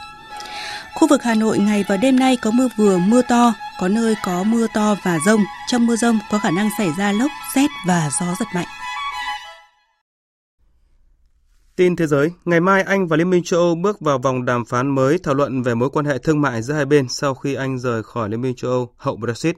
[0.95, 4.15] Khu vực Hà Nội ngày và đêm nay có mưa vừa, mưa to, có nơi
[4.25, 5.41] có mưa to và rông.
[5.71, 8.67] Trong mưa rông có khả năng xảy ra lốc, xét và gió giật mạnh.
[11.77, 14.65] Tin thế giới, ngày mai Anh và Liên minh châu Âu bước vào vòng đàm
[14.65, 17.55] phán mới thảo luận về mối quan hệ thương mại giữa hai bên sau khi
[17.55, 19.57] Anh rời khỏi Liên minh châu Âu hậu Brexit.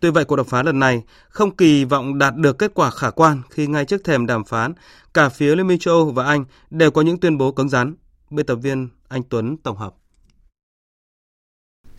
[0.00, 3.10] Tuy vậy, cuộc đàm phán lần này không kỳ vọng đạt được kết quả khả
[3.10, 4.72] quan khi ngay trước thềm đàm phán,
[5.14, 7.94] cả phía Liên minh châu Âu và Anh đều có những tuyên bố cứng rắn.
[8.30, 9.94] Biên tập viên Anh Tuấn tổng hợp.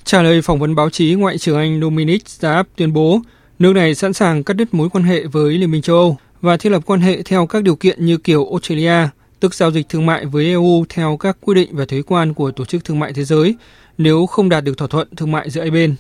[0.04, 3.22] Trả lời phỏng vấn báo chí, Ngoại trưởng Anh Dominic Raab tuyên bố
[3.60, 6.58] nước này sẵn sàng cắt đứt mối quan hệ với Liên minh châu Âu và
[6.58, 9.10] thiết lập quan hệ theo các điều kiện như kiểu Australia,
[9.40, 12.52] tức giao dịch thương mại với EU theo các quy định và thuế quan của
[12.52, 13.56] Tổ chức Thương mại Thế giới
[13.98, 15.96] nếu không đạt được thỏa thuận thương mại giữa hai bên.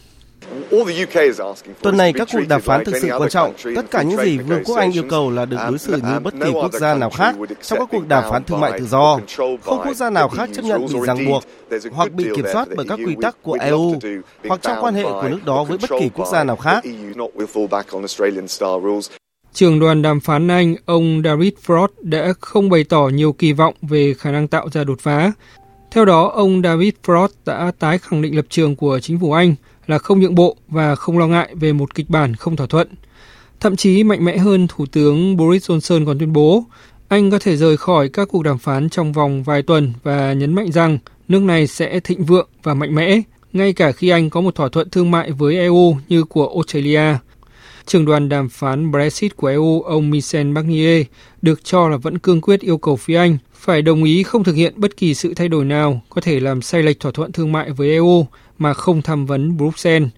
[1.82, 3.54] Tuần này các cuộc đàm phán thực sự quan trọng.
[3.76, 6.34] Tất cả những gì Vương quốc Anh yêu cầu là được đối xử như bất
[6.44, 9.20] kỳ quốc gia nào khác trong các cuộc đàm phán thương mại tự do.
[9.62, 11.44] Không quốc gia nào khác chấp nhận bị ràng buộc
[11.92, 13.96] hoặc bị kiểm soát bởi các quy tắc của EU
[14.48, 16.84] hoặc trong quan hệ của nước đó với bất kỳ quốc gia nào khác.
[19.54, 23.74] Trưởng đoàn đàm phán Anh, ông David Frost đã không bày tỏ nhiều kỳ vọng
[23.82, 25.32] về khả năng tạo ra đột phá.
[25.92, 29.56] Theo đó, ông David Frost đã tái khẳng định lập trường của chính phủ Anh
[29.90, 32.88] là không nhượng bộ và không lo ngại về một kịch bản không thỏa thuận.
[33.60, 36.64] Thậm chí mạnh mẽ hơn Thủ tướng Boris Johnson còn tuyên bố
[37.08, 40.54] Anh có thể rời khỏi các cuộc đàm phán trong vòng vài tuần và nhấn
[40.54, 40.98] mạnh rằng
[41.28, 43.22] nước này sẽ thịnh vượng và mạnh mẽ,
[43.54, 47.18] ngay cả khi Anh có một thỏa thuận thương mại với EU như của Australia.
[47.86, 51.06] Trưởng đoàn đàm phán Brexit của EU, ông Michel Barnier,
[51.42, 54.56] được cho là vẫn cương quyết yêu cầu phía Anh phải đồng ý không thực
[54.56, 57.52] hiện bất kỳ sự thay đổi nào có thể làm sai lệch thỏa thuận thương
[57.52, 58.26] mại với EU
[58.60, 60.10] mà không tham vấn Bruxelles.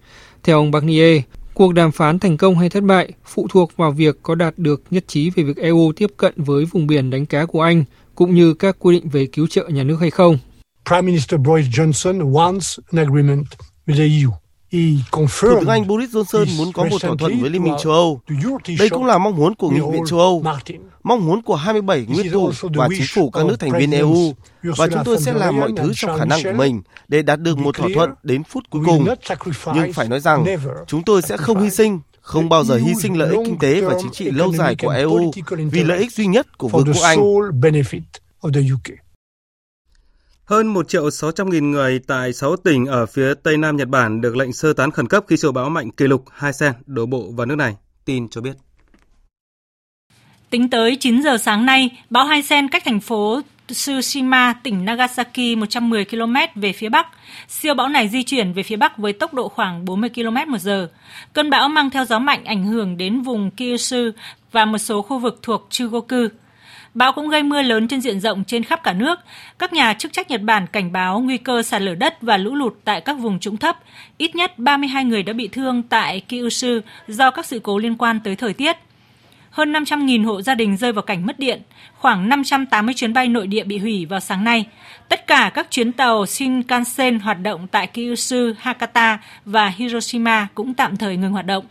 [0.42, 1.22] Theo ông Barnier,
[1.54, 4.82] cuộc đàm phán thành công hay thất bại phụ thuộc vào việc có đạt được
[4.90, 8.34] nhất trí về việc EU tiếp cận với vùng biển đánh cá của Anh, cũng
[8.34, 10.38] như các quy định về cứu trợ nhà nước hay không.
[10.86, 13.44] Prime Minister Boris Johnson wants an agreement
[13.86, 14.41] with the EU.
[15.12, 18.20] Thủ tướng Anh Boris Johnson muốn có một thỏa thuận với Liên minh châu Âu.
[18.78, 20.44] Đây cũng là mong muốn của Nghị viện châu Âu,
[21.02, 24.34] mong muốn của 27 nguyên thủ và chính phủ các nước thành viên EU.
[24.62, 27.58] Và chúng tôi sẽ làm mọi thứ trong khả năng của mình để đạt được
[27.58, 29.06] một thỏa thuận đến phút cuối cùng.
[29.74, 30.44] Nhưng phải nói rằng,
[30.86, 33.80] chúng tôi sẽ không hy sinh không bao giờ hy sinh lợi ích kinh tế
[33.80, 35.32] và chính trị lâu dài của EU
[35.70, 37.18] vì lợi ích duy nhất của Vương quốc Anh.
[40.52, 44.20] Hơn 1 triệu 600 nghìn người tại 6 tỉnh ở phía Tây Nam Nhật Bản
[44.20, 47.06] được lệnh sơ tán khẩn cấp khi siêu bão mạnh kỷ lục Hai Sen đổ
[47.06, 48.52] bộ vào nước này, tin cho biết.
[50.50, 55.56] Tính tới 9 giờ sáng nay, bão Hai Sen cách thành phố Tsushima, tỉnh Nagasaki
[55.56, 57.06] 110 km về phía bắc.
[57.48, 60.58] Siêu bão này di chuyển về phía bắc với tốc độ khoảng 40 km một
[60.60, 60.88] giờ.
[61.32, 64.10] Cơn bão mang theo gió mạnh ảnh hưởng đến vùng Kyushu
[64.52, 66.28] và một số khu vực thuộc Chugoku.
[66.94, 69.18] Bão cũng gây mưa lớn trên diện rộng trên khắp cả nước.
[69.58, 72.54] Các nhà chức trách Nhật Bản cảnh báo nguy cơ sạt lở đất và lũ
[72.54, 73.78] lụt tại các vùng trũng thấp.
[74.18, 78.20] Ít nhất 32 người đã bị thương tại Kyushu do các sự cố liên quan
[78.20, 78.76] tới thời tiết.
[79.50, 81.62] Hơn 500.000 hộ gia đình rơi vào cảnh mất điện,
[81.98, 84.66] khoảng 580 chuyến bay nội địa bị hủy vào sáng nay.
[85.08, 90.96] Tất cả các chuyến tàu Shinkansen hoạt động tại Kyushu, Hakata và Hiroshima cũng tạm
[90.96, 91.64] thời ngừng hoạt động.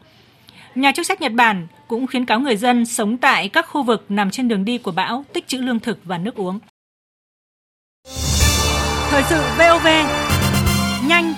[0.75, 4.05] Nhà chức trách Nhật Bản cũng khuyến cáo người dân sống tại các khu vực
[4.09, 6.59] nằm trên đường đi của bão tích trữ lương thực và nước uống.
[9.09, 9.87] Thời sự VOV,
[11.07, 11.33] nhanh,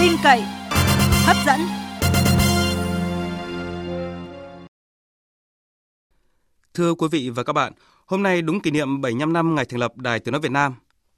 [0.00, 0.42] tin cậy,
[1.26, 1.60] hấp dẫn.
[6.74, 7.72] Thưa quý vị và các bạn,
[8.06, 10.74] hôm nay đúng kỷ niệm 75 năm ngày thành lập Đài Tiếng nói Việt Nam.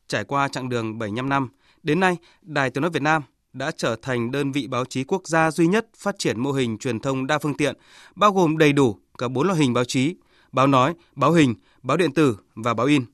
[0.06, 1.48] Trải qua chặng đường 75 năm,
[1.82, 3.22] đến nay Đài Tiếng nói Việt Nam
[3.54, 6.78] đã trở thành đơn vị báo chí quốc gia duy nhất phát triển mô hình
[6.78, 7.76] truyền thông đa phương tiện,
[8.14, 10.14] bao gồm đầy đủ cả bốn loại hình báo chí,
[10.52, 13.04] báo nói, báo hình, báo điện tử và báo in.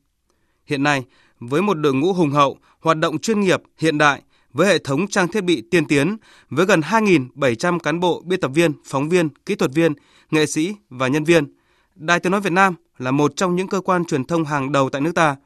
[0.67, 1.05] Hiện nay,
[1.41, 4.23] với một đội ngũ hùng hậu, hoạt động chuyên nghiệp, hiện đại
[4.53, 6.17] với hệ thống trang thiết bị tiên tiến,
[6.51, 9.93] với gần 2.700 cán bộ, biên tập viên, phóng viên, kỹ thuật viên,
[10.31, 11.55] nghệ sĩ và nhân viên.
[11.95, 14.91] Đài Tiếng Nói Việt Nam là một trong những cơ quan truyền thông hàng đầu
[14.91, 15.37] tại nước ta.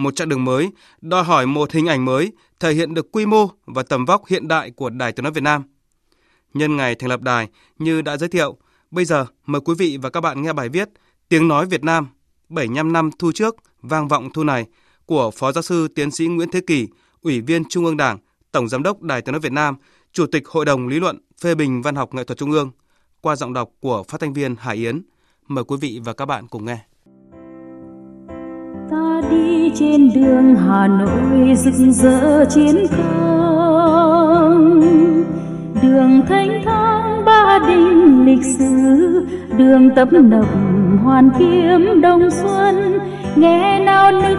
[0.00, 3.50] Một chặng đường mới, đòi hỏi một hình ảnh mới, thể hiện được quy mô
[3.66, 5.62] và tầm vóc hiện đại của Đài Tiếng Nói Việt Nam.
[6.54, 8.56] Nhân ngày thành lập đài, như đã giới thiệu,
[8.90, 10.88] bây giờ mời quý vị và các bạn nghe bài viết
[11.28, 12.06] Tiếng Nói Việt Nam,
[12.48, 14.66] 75 năm thu trước, vang vọng thu này
[15.06, 16.88] của Phó Giáo sư Tiến sĩ Nguyễn Thế Kỳ,
[17.22, 18.18] Ủy viên Trung ương Đảng,
[18.52, 19.76] Tổng Giám đốc Đài Tiếng Nói Việt Nam,
[20.12, 22.70] Chủ tịch Hội đồng Lý luận phê bình văn học nghệ thuật Trung ương,
[23.20, 25.02] qua giọng đọc của phát thanh viên Hải Yến.
[25.48, 26.78] Mời quý vị và các bạn cùng nghe.
[28.90, 34.80] Ta đi trên đường Hà Nội rực rỡ chiến công,
[35.82, 39.26] đường thanh thang ba đình lịch sử,
[39.56, 40.44] đường tấp nập
[41.04, 42.98] hoàn kiếm đông xuân,
[43.36, 44.38] nghe nao nức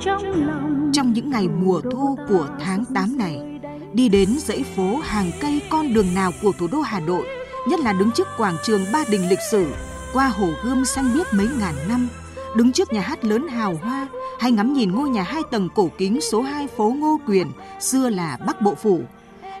[0.00, 0.90] trong lòng.
[0.92, 3.60] Trong những ngày mùa thu của tháng 8 này,
[3.92, 7.26] đi đến dãy phố hàng cây con đường nào của thủ đô Hà Nội,
[7.68, 9.66] nhất là đứng trước quảng trường Ba Đình lịch sử,
[10.12, 12.08] qua hồ gươm xanh biếc mấy ngàn năm,
[12.56, 15.90] đứng trước nhà hát lớn hào hoa hay ngắm nhìn ngôi nhà hai tầng cổ
[15.98, 17.46] kính số 2 phố Ngô Quyền,
[17.80, 19.00] xưa là Bắc Bộ Phủ.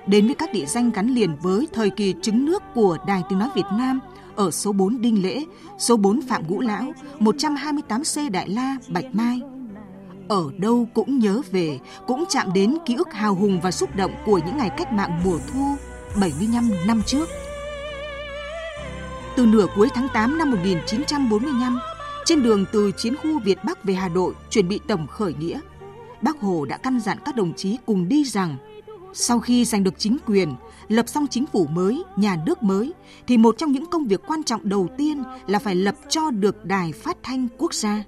[0.06, 3.38] Đến với các địa danh gắn liền với thời kỳ trứng nước của Đài Tiếng
[3.38, 4.00] Nói Việt Nam
[4.36, 5.44] ở số 4 Đinh Lễ,
[5.78, 9.40] số 4 Phạm Ngũ Lão, 128C Đại La, Bạch Mai.
[10.28, 14.12] Ở đâu cũng nhớ về, cũng chạm đến ký ức hào hùng và xúc động
[14.26, 15.76] của những ngày cách mạng mùa thu
[16.20, 17.28] 75 năm trước.
[19.36, 21.78] Từ nửa cuối tháng 8 năm 1945,
[22.24, 25.60] trên đường từ chiến khu Việt Bắc về Hà Nội chuẩn bị tổng khởi nghĩa,
[26.22, 28.56] Bác Hồ đã căn dặn các đồng chí cùng đi rằng
[29.12, 30.54] sau khi giành được chính quyền,
[30.88, 32.92] lập xong chính phủ mới, nhà nước mới,
[33.26, 36.64] thì một trong những công việc quan trọng đầu tiên là phải lập cho được
[36.64, 38.04] đài phát thanh quốc gia.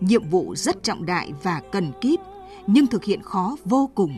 [0.00, 2.20] Nhiệm vụ rất trọng đại và cần kíp,
[2.66, 4.16] nhưng thực hiện khó vô cùng.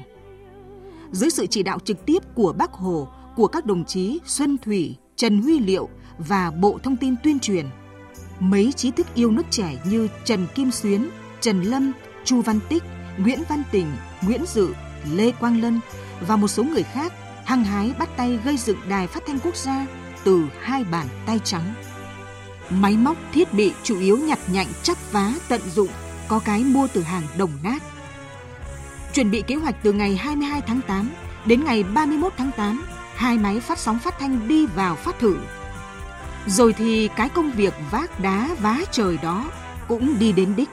[1.12, 4.96] Dưới sự chỉ đạo trực tiếp của Bác Hồ, của các đồng chí Xuân Thủy,
[5.16, 7.66] Trần Huy Liệu và Bộ Thông tin Tuyên truyền,
[8.40, 11.92] mấy trí thức yêu nước trẻ như Trần Kim Xuyến, Trần Lâm,
[12.24, 12.82] Chu Văn Tích,
[13.18, 13.86] Nguyễn Văn Tình,
[14.22, 14.74] Nguyễn Dự,
[15.12, 15.80] Lê Quang Lân
[16.20, 17.12] và một số người khác
[17.44, 19.86] hăng hái bắt tay gây dựng đài phát thanh quốc gia
[20.24, 21.74] từ hai bàn tay trắng.
[22.70, 25.88] Máy móc thiết bị chủ yếu nhặt nhạnh chắp vá tận dụng,
[26.28, 27.82] có cái mua từ hàng đồng nát.
[29.12, 31.10] Chuẩn bị kế hoạch từ ngày 22 tháng 8
[31.44, 35.36] đến ngày 31 tháng 8, hai máy phát sóng phát thanh đi vào phát thử.
[36.46, 39.50] Rồi thì cái công việc vác đá vá trời đó
[39.88, 40.68] cũng đi đến đích.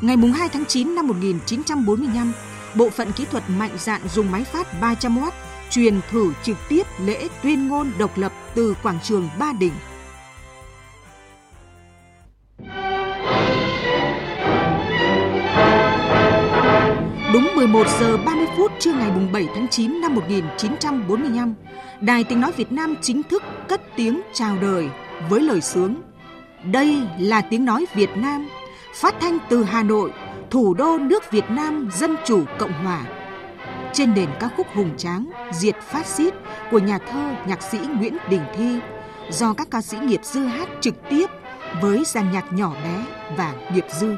[0.00, 2.32] Ngày 2 tháng 9 năm 1945,
[2.74, 5.30] bộ phận kỹ thuật mạnh dạn dùng máy phát 300W
[5.70, 9.72] truyền thử trực tiếp lễ tuyên ngôn độc lập từ quảng trường Ba Đình.
[17.62, 21.54] 11 giờ 30 phút trưa ngày 7 tháng 9 năm 1945,
[22.00, 24.88] Đài Tiếng Nói Việt Nam chính thức cất tiếng chào đời
[25.28, 25.94] với lời sướng
[26.64, 28.48] Đây là tiếng nói Việt Nam,
[28.94, 30.12] phát thanh từ Hà Nội,
[30.50, 33.02] thủ đô nước Việt Nam Dân Chủ Cộng Hòa.
[33.92, 36.34] Trên nền ca khúc hùng tráng Diệt Phát Xít
[36.70, 38.78] của nhà thơ nhạc sĩ Nguyễn Đình Thi
[39.30, 41.26] do các ca sĩ nghiệp dư hát trực tiếp
[41.82, 43.04] với dàn nhạc nhỏ bé
[43.36, 44.16] và nghiệp dư.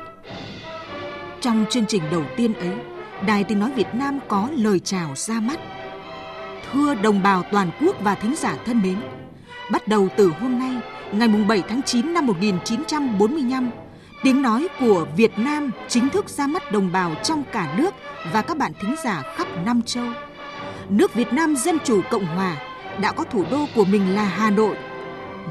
[1.41, 2.94] Trong chương trình đầu tiên ấy,
[3.27, 5.61] Đài Tiếng Nói Việt Nam có lời chào ra mắt.
[6.73, 8.97] Thưa đồng bào toàn quốc và thính giả thân mến,
[9.71, 10.77] bắt đầu từ hôm nay,
[11.13, 13.71] ngày 7 tháng 9 năm 1945,
[14.23, 17.95] tiếng nói của Việt Nam chính thức ra mắt đồng bào trong cả nước
[18.33, 20.07] và các bạn thính giả khắp năm châu.
[20.89, 22.57] Nước Việt Nam Dân Chủ Cộng Hòa
[23.01, 24.77] đã có thủ đô của mình là Hà Nội.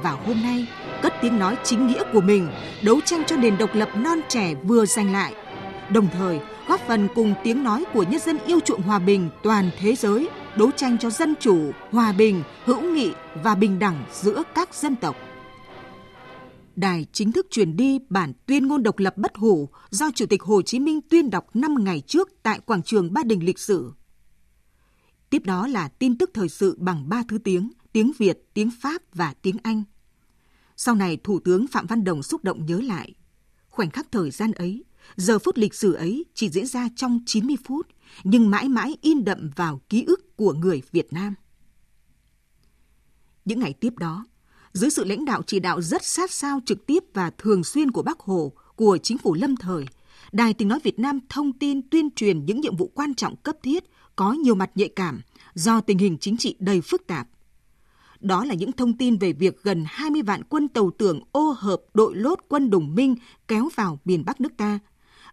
[0.03, 0.67] Và hôm nay,
[1.01, 2.49] cất tiếng nói chính nghĩa của mình,
[2.81, 5.33] đấu tranh cho nền độc lập non trẻ vừa giành lại.
[5.89, 9.69] Đồng thời, góp phần cùng tiếng nói của nhân dân yêu chuộng hòa bình toàn
[9.80, 13.12] thế giới, đấu tranh cho dân chủ, hòa bình, hữu nghị
[13.43, 15.15] và bình đẳng giữa các dân tộc.
[16.76, 20.43] Đài chính thức truyền đi bản tuyên ngôn độc lập bất hủ do Chủ tịch
[20.43, 23.93] Hồ Chí Minh tuyên đọc 5 ngày trước tại quảng trường Ba Đình lịch sử.
[25.30, 29.02] Tiếp đó là tin tức thời sự bằng ba thứ tiếng, tiếng Việt, tiếng Pháp
[29.13, 29.84] và tiếng Anh.
[30.76, 33.13] Sau này, Thủ tướng Phạm Văn Đồng xúc động nhớ lại.
[33.69, 34.84] Khoảnh khắc thời gian ấy,
[35.15, 37.87] giờ phút lịch sử ấy chỉ diễn ra trong 90 phút,
[38.23, 41.33] nhưng mãi mãi in đậm vào ký ức của người Việt Nam.
[43.45, 44.25] Những ngày tiếp đó,
[44.73, 48.01] dưới sự lãnh đạo chỉ đạo rất sát sao trực tiếp và thường xuyên của
[48.01, 49.85] Bác Hồ, của chính phủ lâm thời,
[50.31, 53.55] Đài Tiếng Nói Việt Nam thông tin tuyên truyền những nhiệm vụ quan trọng cấp
[53.63, 53.83] thiết
[54.15, 55.21] có nhiều mặt nhạy cảm
[55.53, 57.27] do tình hình chính trị đầy phức tạp.
[58.19, 61.81] Đó là những thông tin về việc gần 20 vạn quân tàu tưởng ô hợp
[61.93, 63.15] đội lốt quân đồng minh
[63.47, 64.79] kéo vào miền Bắc nước ta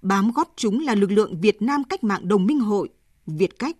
[0.03, 2.89] bám gót chúng là lực lượng Việt Nam Cách mạng Đồng minh hội,
[3.27, 3.77] Việt Cách,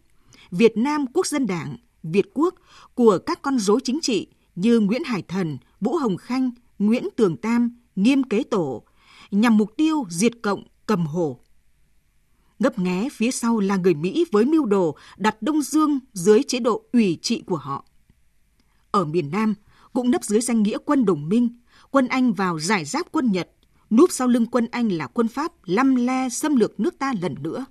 [0.51, 2.55] Việt Nam Quốc dân Đảng, Việt Quốc
[2.95, 7.37] của các con rối chính trị như Nguyễn Hải Thần, Vũ Hồng Khanh, Nguyễn Tường
[7.37, 8.83] Tam, Nghiêm Kế Tổ,
[9.31, 11.41] nhằm mục tiêu diệt cộng cầm hồ.
[12.59, 16.59] Ngấp nghé phía sau là người Mỹ với mưu đồ đặt Đông Dương dưới chế
[16.59, 17.85] độ ủy trị của họ.
[18.91, 19.55] Ở miền Nam,
[19.93, 21.49] cũng nấp dưới danh nghĩa quân đồng minh,
[21.91, 23.51] quân Anh vào giải giáp quân Nhật,
[23.91, 27.35] núp sau lưng quân Anh là quân Pháp lăm le xâm lược nước ta lần
[27.41, 27.65] nữa.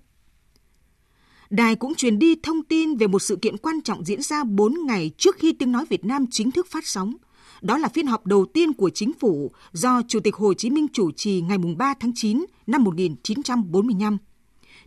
[1.50, 4.76] Đài cũng truyền đi thông tin về một sự kiện quan trọng diễn ra 4
[4.86, 7.14] ngày trước khi tiếng nói Việt Nam chính thức phát sóng.
[7.62, 10.88] Đó là phiên họp đầu tiên của chính phủ do Chủ tịch Hồ Chí Minh
[10.94, 14.18] chủ trì ngày 3 tháng 9 năm 1945.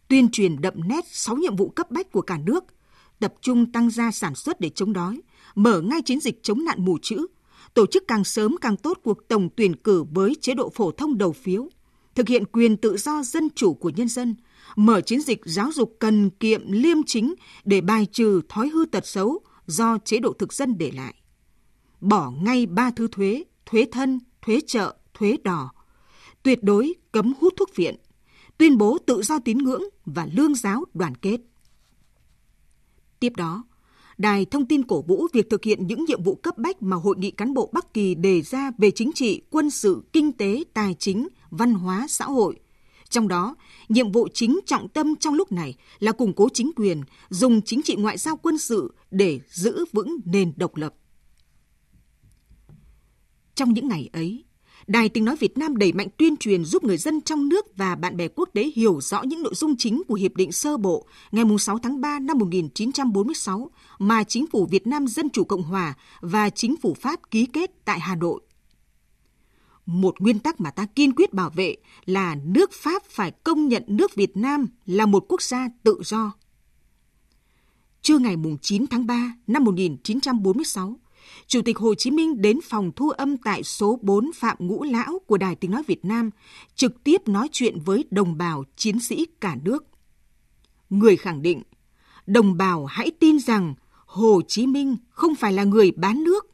[0.09, 2.65] Tuyên truyền đậm nét 6 nhiệm vụ cấp bách của cả nước,
[3.21, 5.21] tập trung tăng gia sản xuất để chống đói,
[5.55, 7.27] mở ngay chiến dịch chống nạn mù chữ,
[7.75, 11.19] tổ chức càng sớm càng tốt cuộc tổng tuyển cử với chế độ phổ thông
[11.19, 11.69] đầu phiếu,
[12.15, 14.37] thực hiện quyền tự do dân chủ của nhân dân,
[14.77, 19.07] mở chiến dịch giáo dục cần kiệm liêm chính để bài trừ thói hư tật
[19.07, 21.15] xấu do chế độ thực dân để lại.
[22.01, 25.71] Bỏ ngay ba thứ thuế, thuế thân, thuế chợ, thuế đỏ.
[26.43, 27.97] Tuyệt đối cấm hút thuốc viện,
[28.59, 31.41] tuyên bố tự do tín ngưỡng và lương giáo đoàn kết.
[33.21, 33.65] Tiếp đó,
[34.23, 37.17] Đài thông tin cổ vũ việc thực hiện những nhiệm vụ cấp bách mà Hội
[37.19, 40.95] nghị cán bộ Bắc Kỳ đề ra về chính trị, quân sự, kinh tế, tài
[40.99, 42.61] chính, văn hóa, xã hội.
[43.09, 43.57] Trong đó,
[43.89, 47.83] nhiệm vụ chính trọng tâm trong lúc này là củng cố chính quyền, dùng chính
[47.83, 50.95] trị ngoại giao quân sự để giữ vững nền độc lập.
[53.55, 54.45] Trong những ngày ấy,
[54.87, 57.95] Đài Tiếng Nói Việt Nam đẩy mạnh tuyên truyền giúp người dân trong nước và
[57.95, 61.07] bạn bè quốc tế hiểu rõ những nội dung chính của Hiệp định Sơ Bộ
[61.33, 65.95] ngày 6 tháng 3 năm 1946 mà Chính phủ Việt Nam Dân Chủ Cộng Hòa
[66.21, 68.41] và Chính phủ Pháp ký kết tại Hà Nội.
[69.87, 73.83] Một nguyên tắc mà ta kiên quyết bảo vệ là nước Pháp phải công nhận
[73.87, 76.33] nước Việt Nam là một quốc gia tự do.
[78.03, 80.97] Trưa ngày 9 tháng 3 năm 1946,
[81.47, 85.19] Chủ tịch Hồ Chí Minh đến phòng thu âm tại số 4 Phạm Ngũ Lão
[85.27, 86.31] của Đài Tiếng Nói Việt Nam,
[86.75, 89.85] trực tiếp nói chuyện với đồng bào chiến sĩ cả nước.
[90.91, 91.63] Người khẳng định,
[92.27, 93.75] đồng bào hãy tin rằng
[94.07, 96.47] Hồ Chí Minh không phải là người bán nước.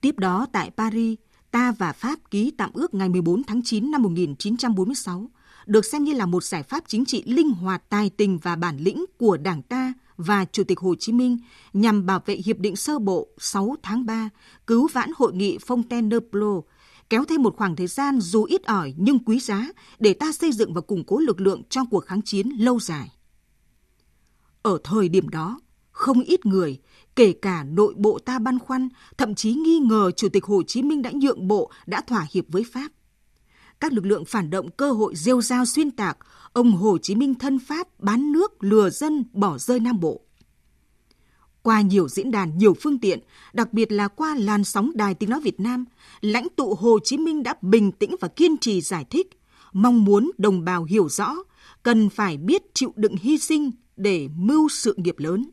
[0.00, 1.18] Tiếp đó tại Paris,
[1.50, 5.30] ta và Pháp ký tạm ước ngày 14 tháng 9 năm 1946,
[5.66, 8.78] được xem như là một giải pháp chính trị linh hoạt tài tình và bản
[8.78, 11.38] lĩnh của Đảng ta– và Chủ tịch Hồ Chí Minh
[11.72, 14.28] nhằm bảo vệ Hiệp định sơ bộ 6 tháng 3,
[14.66, 16.62] cứu vãn hội nghị Fontainebleau,
[17.10, 20.52] kéo thêm một khoảng thời gian dù ít ỏi nhưng quý giá để ta xây
[20.52, 23.12] dựng và củng cố lực lượng trong cuộc kháng chiến lâu dài.
[24.62, 26.80] Ở thời điểm đó, không ít người,
[27.16, 30.82] kể cả nội bộ ta băn khoăn, thậm chí nghi ngờ Chủ tịch Hồ Chí
[30.82, 32.88] Minh đã nhượng bộ, đã thỏa hiệp với Pháp.
[33.80, 36.18] Các lực lượng phản động cơ hội rêu rao xuyên tạc,
[36.56, 40.20] ông Hồ Chí Minh thân Pháp bán nước lừa dân bỏ rơi Nam Bộ.
[41.62, 43.20] Qua nhiều diễn đàn, nhiều phương tiện,
[43.52, 45.84] đặc biệt là qua làn sóng Đài Tiếng Nói Việt Nam,
[46.20, 49.40] lãnh tụ Hồ Chí Minh đã bình tĩnh và kiên trì giải thích,
[49.72, 51.34] mong muốn đồng bào hiểu rõ,
[51.82, 55.50] cần phải biết chịu đựng hy sinh để mưu sự nghiệp lớn.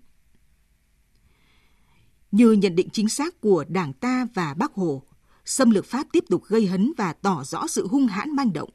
[2.32, 5.04] Như nhận định chính xác của Đảng ta và Bác Hồ,
[5.46, 8.70] xâm lược Pháp tiếp tục gây hấn và tỏ rõ sự hung hãn manh động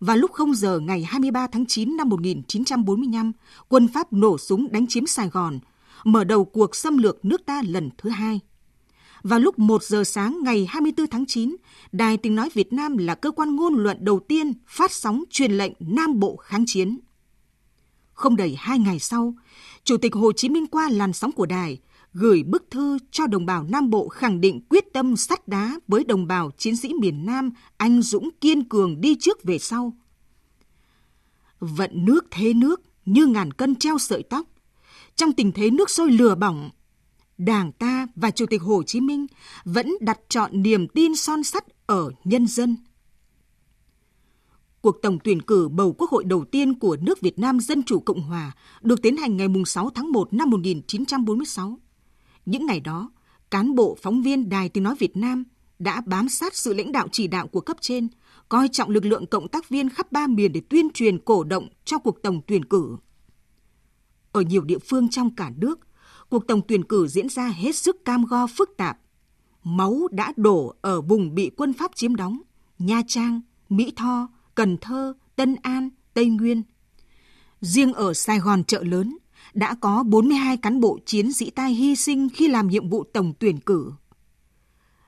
[0.00, 3.32] và lúc 0 giờ ngày 23 tháng 9 năm 1945,
[3.68, 5.58] quân Pháp nổ súng đánh chiếm Sài Gòn,
[6.04, 8.40] mở đầu cuộc xâm lược nước ta lần thứ hai.
[9.22, 11.56] Vào lúc 1 giờ sáng ngày 24 tháng 9,
[11.92, 15.52] Đài Tiếng Nói Việt Nam là cơ quan ngôn luận đầu tiên phát sóng truyền
[15.52, 16.98] lệnh Nam Bộ kháng chiến.
[18.12, 19.34] Không đầy hai ngày sau,
[19.84, 21.78] Chủ tịch Hồ Chí Minh qua làn sóng của đài
[22.18, 26.04] gửi bức thư cho đồng bào Nam Bộ khẳng định quyết tâm sắt đá với
[26.04, 29.92] đồng bào chiến sĩ miền Nam anh dũng kiên cường đi trước về sau.
[31.60, 34.46] Vận nước thế nước như ngàn cân treo sợi tóc.
[35.16, 36.70] Trong tình thế nước sôi lửa bỏng,
[37.38, 39.26] Đảng ta và Chủ tịch Hồ Chí Minh
[39.64, 42.76] vẫn đặt chọn niềm tin son sắt ở nhân dân.
[44.80, 48.00] Cuộc tổng tuyển cử bầu quốc hội đầu tiên của nước Việt Nam Dân Chủ
[48.00, 48.52] Cộng Hòa
[48.82, 51.78] được tiến hành ngày 6 tháng 1 năm 1946.
[52.48, 53.10] Những ngày đó,
[53.50, 55.44] cán bộ phóng viên Đài Tiếng Nói Việt Nam
[55.78, 58.08] đã bám sát sự lãnh đạo chỉ đạo của cấp trên,
[58.48, 61.68] coi trọng lực lượng cộng tác viên khắp ba miền để tuyên truyền cổ động
[61.84, 62.96] cho cuộc tổng tuyển cử.
[64.32, 65.80] Ở nhiều địa phương trong cả nước,
[66.28, 68.98] cuộc tổng tuyển cử diễn ra hết sức cam go phức tạp.
[69.64, 72.40] Máu đã đổ ở vùng bị quân Pháp chiếm đóng,
[72.78, 76.62] Nha Trang, Mỹ Tho, Cần Thơ, Tân An, Tây Nguyên.
[77.60, 79.18] Riêng ở Sài Gòn chợ lớn,
[79.54, 83.32] đã có 42 cán bộ chiến sĩ tai hy sinh khi làm nhiệm vụ tổng
[83.38, 83.92] tuyển cử.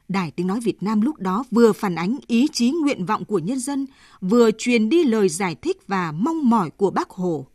[0.08, 3.38] Đài Tiếng Nói Việt Nam lúc đó vừa phản ánh ý chí nguyện vọng của
[3.38, 3.86] nhân dân,
[4.20, 7.46] vừa truyền đi lời giải thích và mong mỏi của bác Hồ.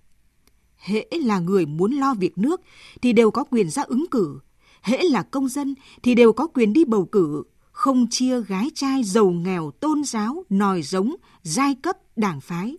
[0.78, 2.62] Hễ là người muốn lo việc nước
[3.02, 4.40] thì đều có quyền ra ứng cử,
[4.82, 9.04] hễ là công dân thì đều có quyền đi bầu cử, không chia gái trai
[9.04, 12.78] giàu nghèo tôn giáo, nòi giống, giai cấp, đảng phái.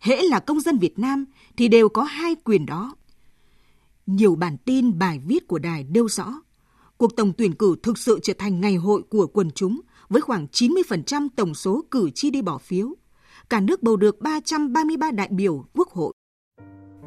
[0.00, 1.24] Hễ là công dân Việt Nam
[1.56, 2.94] thì đều có hai quyền đó.
[4.10, 6.42] Nhiều bản tin bài viết của đài nêu rõ,
[6.96, 10.46] cuộc tổng tuyển cử thực sự trở thành ngày hội của quần chúng với khoảng
[10.52, 12.94] 90% tổng số cử tri đi bỏ phiếu.
[13.50, 16.12] Cả nước bầu được 333 đại biểu quốc hội.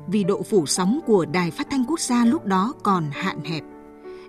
[0.07, 3.63] Vì độ phủ sóng của Đài Phát thanh Quốc gia lúc đó còn hạn hẹp,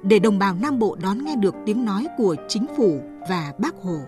[0.02, 3.74] để đồng bào Nam Bộ đón nghe được tiếng nói của chính phủ và bác
[3.82, 3.98] Hồ.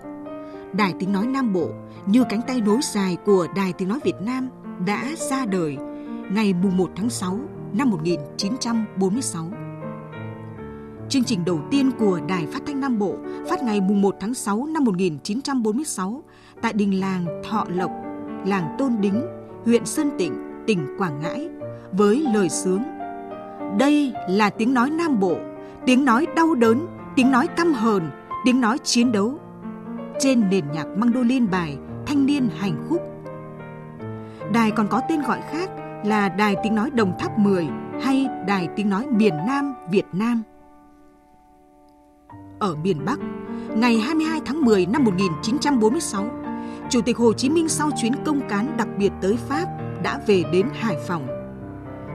[0.73, 1.71] Đài Tiếng Nói Nam Bộ
[2.07, 4.49] như cánh tay nối dài của Đài Tiếng Nói Việt Nam
[4.87, 5.77] đã ra đời
[6.31, 7.41] ngày 1 tháng 6
[7.77, 9.51] năm 1946.
[11.09, 13.16] Chương trình đầu tiên của Đài Phát thanh Nam Bộ
[13.51, 16.22] phát ngày 1 tháng 6 năm 1946
[16.62, 17.91] tại đình làng Thọ Lộc,
[18.47, 19.22] làng Tôn Đính,
[19.64, 20.35] huyện Sơn Tịnh,
[20.66, 21.49] tỉnh Quảng Ngãi
[21.93, 22.83] với lời sướng
[23.79, 25.37] Đây là tiếng nói Nam Bộ,
[25.87, 28.11] tiếng nói đau đớn, tiếng nói căm hờn,
[28.45, 29.39] tiếng nói chiến đấu
[30.18, 33.03] trên nền nhạc mandolin bài Thanh niên hành khúc.
[34.53, 35.70] Đài còn có tên gọi khác
[36.05, 37.68] là Đài Tiếng Nói Đồng Tháp 10
[38.03, 40.42] hay Đài Tiếng Nói Miền Nam Việt Nam.
[42.59, 43.18] Ở miền Bắc,
[43.68, 46.26] ngày 22 tháng 10 năm 1946,
[46.90, 49.66] Chủ tịch Hồ Chí Minh sau chuyến công cán đặc biệt tới Pháp
[50.03, 51.26] đã về đến Hải Phòng.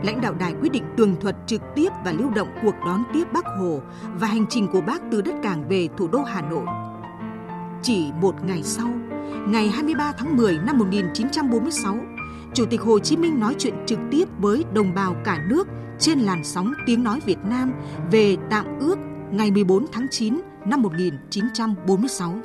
[0.04, 3.24] Lãnh đạo đài quyết định tường thuật trực tiếp và lưu động cuộc đón tiếp
[3.34, 3.80] Bác Hồ
[4.20, 6.66] và hành trình của bác từ đất cảng về thủ đô Hà Nội.
[7.82, 8.88] Chỉ một ngày sau,
[9.48, 11.98] ngày 23 tháng 10 năm 1946,
[12.54, 15.68] Chủ tịch Hồ Chí Minh nói chuyện trực tiếp với đồng bào cả nước
[16.00, 17.74] trên làn sóng tiếng nói Việt Nam
[18.12, 18.96] về tạm ước
[19.32, 22.40] ngày 14 tháng 9 năm 1946.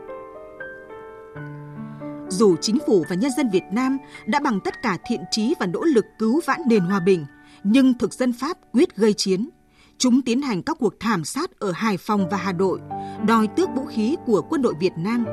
[2.28, 5.66] Dù chính phủ và nhân dân Việt Nam đã bằng tất cả thiện trí và
[5.66, 7.26] nỗ lực cứu vãn nền hòa bình,
[7.64, 9.48] nhưng thực dân Pháp quyết gây chiến.
[9.98, 12.80] Chúng tiến hành các cuộc thảm sát ở Hải Phòng và Hà Nội,
[13.26, 15.24] đòi tước vũ khí của quân đội Việt Nam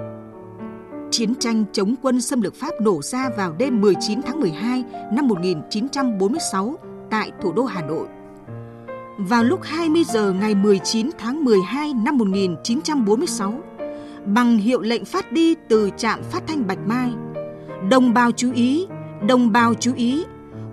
[1.13, 5.27] Chiến tranh chống quân xâm lược Pháp nổ ra vào đêm 19 tháng 12 năm
[5.27, 6.77] 1946
[7.09, 8.07] tại thủ đô Hà Nội.
[9.17, 13.53] Vào lúc 20 giờ ngày 19 tháng 12 năm 1946,
[14.25, 17.13] bằng hiệu lệnh phát đi từ trạm phát thanh Bạch Mai,
[17.89, 18.87] đồng bào chú ý,
[19.27, 20.25] đồng bào chú ý,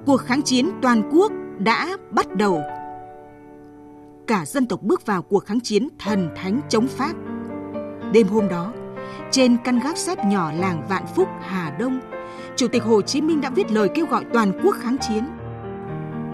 [0.06, 2.62] cuộc kháng chiến toàn quốc đã bắt đầu.
[4.26, 7.12] Cả dân tộc bước vào cuộc kháng chiến thần thánh chống Pháp.
[8.12, 8.72] Đêm hôm đó,
[9.30, 12.00] trên căn gác xếp nhỏ làng Vạn Phúc, Hà Đông,
[12.56, 15.24] Chủ tịch Hồ Chí Minh đã viết lời kêu gọi toàn quốc kháng chiến.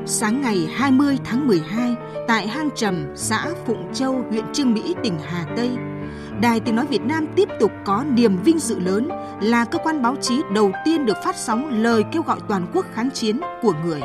[0.07, 1.94] Sáng ngày 20 tháng 12,
[2.28, 5.70] tại hang trầm, xã Phụng Châu, huyện Trương Mỹ, tỉnh Hà Tây,
[6.40, 9.09] Đài Tiếng Nói Việt Nam tiếp tục có niềm vinh dự lớn
[9.40, 12.86] là cơ quan báo chí đầu tiên được phát sóng lời kêu gọi toàn quốc
[12.94, 14.01] kháng chiến của người.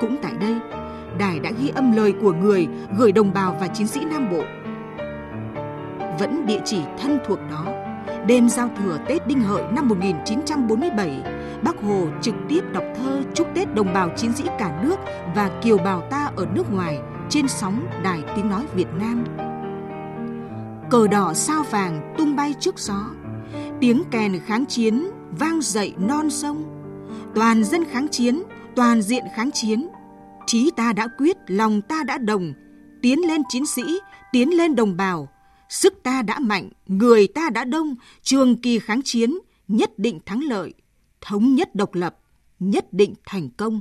[0.00, 0.54] Cũng tại đây,
[1.18, 2.68] Đài đã ghi âm lời của người
[2.98, 4.42] gửi đồng bào và chiến sĩ Nam Bộ
[6.18, 7.64] vẫn địa chỉ thân thuộc đó.
[8.26, 11.22] Đêm giao thừa Tết Đinh Hợi năm 1947,
[11.62, 14.96] Bác Hồ trực tiếp đọc thơ chúc Tết đồng bào chiến sĩ cả nước
[15.34, 16.98] và kiều bào ta ở nước ngoài
[17.28, 19.24] trên sóng Đài Tiếng Nói Việt Nam.
[20.90, 23.06] Cờ đỏ sao vàng tung bay trước gió,
[23.80, 26.64] tiếng kèn kháng chiến vang dậy non sông.
[27.34, 28.42] Toàn dân kháng chiến,
[28.76, 29.88] toàn diện kháng chiến.
[30.46, 32.52] Trí ta đã quyết, lòng ta đã đồng,
[33.02, 33.82] tiến lên chiến sĩ,
[34.32, 35.28] tiến lên đồng bào,
[35.72, 40.42] Sức ta đã mạnh, người ta đã đông, trường kỳ kháng chiến, nhất định thắng
[40.42, 40.74] lợi,
[41.20, 42.18] thống nhất độc lập,
[42.58, 43.80] nhất định thành công.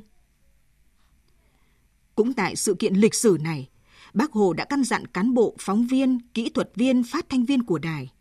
[2.16, 3.70] Cũng tại sự kiện lịch sử này,
[4.14, 7.64] Bác Hồ đã căn dặn cán bộ, phóng viên, kỹ thuật viên, phát thanh viên
[7.64, 8.12] của đài.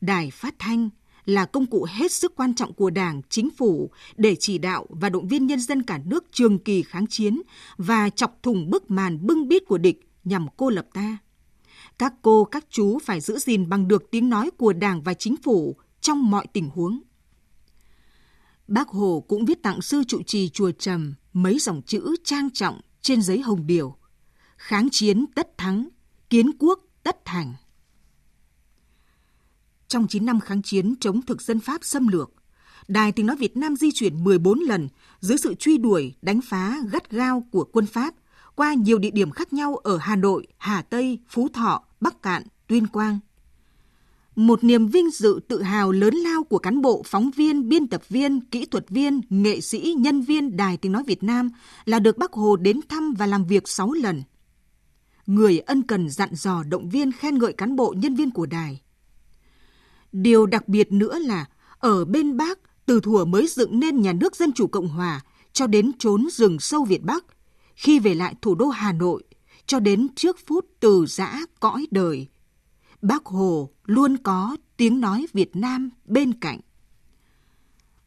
[0.00, 0.90] Đài phát thanh
[1.24, 5.08] là công cụ hết sức quan trọng của Đảng, Chính phủ để chỉ đạo và
[5.08, 7.42] động viên nhân dân cả nước trường kỳ kháng chiến
[7.76, 11.18] và chọc thủng bức màn bưng bít của địch nhằm cô lập ta.
[12.00, 15.36] Các cô, các chú phải giữ gìn bằng được tiếng nói của Đảng và Chính
[15.36, 17.00] phủ trong mọi tình huống.
[18.68, 22.80] Bác Hồ cũng viết tặng sư trụ trì chùa Trầm mấy dòng chữ trang trọng
[23.00, 23.96] trên giấy hồng điều.
[24.56, 25.88] Kháng chiến tất thắng,
[26.30, 27.54] kiến quốc tất thành.
[29.88, 32.32] Trong 9 năm kháng chiến chống thực dân Pháp xâm lược,
[32.88, 34.88] Đài Tiếng Nói Việt Nam di chuyển 14 lần
[35.20, 38.14] dưới sự truy đuổi, đánh phá gắt gao của quân Pháp
[38.60, 42.42] qua nhiều địa điểm khác nhau ở Hà Nội, Hà Tây, Phú Thọ, Bắc Cạn,
[42.66, 43.18] Tuyên Quang.
[44.36, 48.08] Một niềm vinh dự tự hào lớn lao của cán bộ, phóng viên, biên tập
[48.08, 51.50] viên, kỹ thuật viên, nghệ sĩ, nhân viên Đài Tiếng Nói Việt Nam
[51.84, 54.22] là được Bác Hồ đến thăm và làm việc 6 lần.
[55.26, 58.80] người ân cần dặn dò động viên khen ngợi cán bộ nhân viên của đài.
[60.12, 61.46] Điều đặc biệt nữa là
[61.78, 65.20] ở bên Bác từ thuở mới dựng nên nhà nước Dân Chủ Cộng Hòa
[65.52, 67.24] cho đến trốn rừng sâu Việt Bắc,
[67.80, 69.22] khi về lại thủ đô Hà Nội,
[69.66, 72.26] cho đến trước phút từ giã cõi đời.
[73.02, 76.60] Bác Hồ luôn có tiếng nói Việt Nam bên cạnh.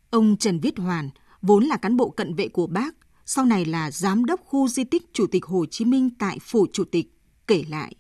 [0.10, 1.10] Ông Trần Viết Hoàn,
[1.42, 2.96] vốn là cán bộ cận vệ của bác,
[3.26, 6.68] sau này là giám đốc khu di tích Chủ tịch Hồ Chí Minh tại Phủ
[6.74, 7.12] Chủ tịch,
[7.48, 7.96] kể lại.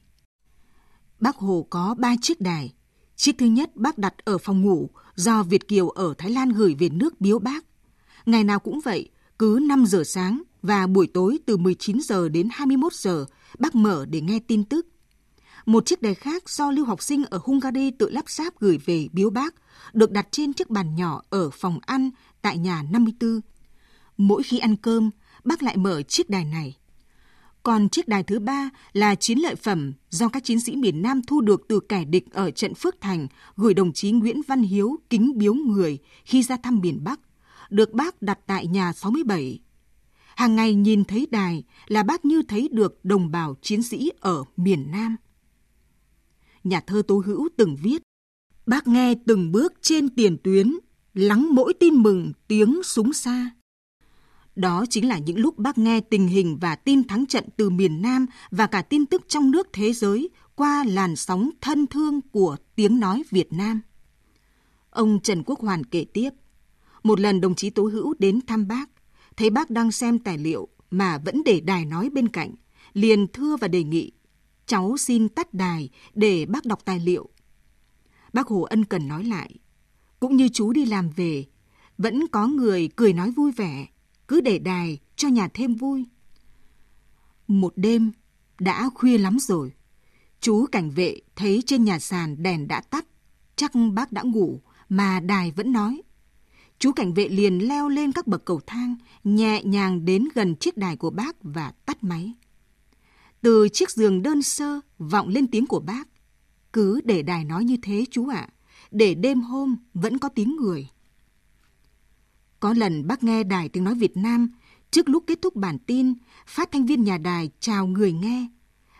[1.19, 2.73] Bác Hồ có ba chiếc đài.
[3.15, 6.75] Chiếc thứ nhất bác đặt ở phòng ngủ do Việt Kiều ở Thái Lan gửi
[6.79, 7.65] về nước biếu bác.
[8.25, 9.09] Ngày nào cũng vậy,
[9.39, 13.25] cứ 5 giờ sáng và buổi tối từ 19 giờ đến 21 giờ,
[13.59, 14.87] bác mở để nghe tin tức.
[15.65, 19.07] Một chiếc đài khác do lưu học sinh ở Hungary tự lắp ráp gửi về
[19.11, 19.55] biếu bác,
[19.93, 22.09] được đặt trên chiếc bàn nhỏ ở phòng ăn
[22.41, 23.41] tại nhà 54.
[24.17, 25.09] Mỗi khi ăn cơm,
[25.43, 26.77] bác lại mở chiếc đài này.
[27.63, 31.21] Còn chiếc đài thứ ba là chiến lợi phẩm do các chiến sĩ miền Nam
[31.27, 34.95] thu được từ kẻ địch ở trận Phước Thành gửi đồng chí Nguyễn Văn Hiếu
[35.09, 37.19] kính biếu người khi ra thăm miền Bắc,
[37.69, 39.59] được bác đặt tại nhà 67.
[40.35, 44.43] Hàng ngày nhìn thấy đài là bác như thấy được đồng bào chiến sĩ ở
[44.57, 45.15] miền Nam.
[46.63, 48.01] Nhà thơ Tố Hữu từng viết,
[48.65, 50.73] bác nghe từng bước trên tiền tuyến,
[51.13, 53.51] lắng mỗi tin mừng tiếng súng xa.
[54.55, 58.01] Đó chính là những lúc bác nghe tình hình và tin thắng trận từ miền
[58.01, 62.57] Nam và cả tin tức trong nước thế giới qua làn sóng thân thương của
[62.75, 63.81] tiếng nói Việt Nam.
[64.89, 66.29] Ông Trần Quốc Hoàn kể tiếp,
[67.03, 68.89] một lần đồng chí Tố Hữu đến thăm bác,
[69.37, 72.51] thấy bác đang xem tài liệu mà vẫn để đài nói bên cạnh,
[72.93, 74.11] liền thưa và đề nghị,
[74.65, 77.29] cháu xin tắt đài để bác đọc tài liệu.
[78.33, 79.55] Bác Hồ ân cần nói lại,
[80.19, 81.45] cũng như chú đi làm về,
[81.97, 83.87] vẫn có người cười nói vui vẻ,
[84.27, 86.05] cứ để đài cho nhà thêm vui.
[87.47, 88.11] Một đêm,
[88.59, 89.71] đã khuya lắm rồi.
[90.39, 93.05] Chú cảnh vệ thấy trên nhà sàn đèn đã tắt,
[93.55, 96.01] chắc bác đã ngủ mà đài vẫn nói.
[96.79, 100.77] Chú cảnh vệ liền leo lên các bậc cầu thang, nhẹ nhàng đến gần chiếc
[100.77, 102.33] đài của bác và tắt máy.
[103.41, 106.07] Từ chiếc giường đơn sơ vọng lên tiếng của bác.
[106.73, 108.49] Cứ để đài nói như thế chú ạ,
[108.91, 110.89] để đêm hôm vẫn có tiếng người.
[112.59, 114.49] Có lần bác nghe đài tiếng nói Việt Nam,
[114.91, 116.13] trước lúc kết thúc bản tin,
[116.47, 118.47] phát thanh viên nhà đài chào người nghe.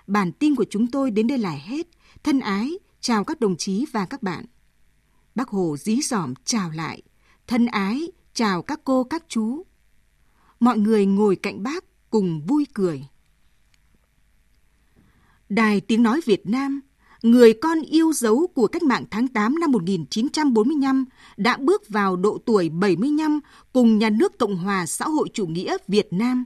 [0.08, 1.88] Bản tin của chúng tôi đến đây là hết.
[2.24, 4.46] Thân ái, chào các đồng chí và các bạn.
[5.36, 7.02] Bác Hồ dí dỏm chào lại.
[7.48, 9.64] Thân ái, chào các cô các chú.
[10.60, 13.06] Mọi người ngồi cạnh bác cùng vui cười.
[15.50, 16.82] Đài Tiếng Nói Việt Nam,
[17.24, 21.06] người con yêu dấu của cách mạng tháng 8 năm 1945
[21.38, 23.40] đã bước vào độ tuổi 75
[23.74, 26.46] cùng nhà nước Cộng hòa xã hội chủ nghĩa Việt Nam.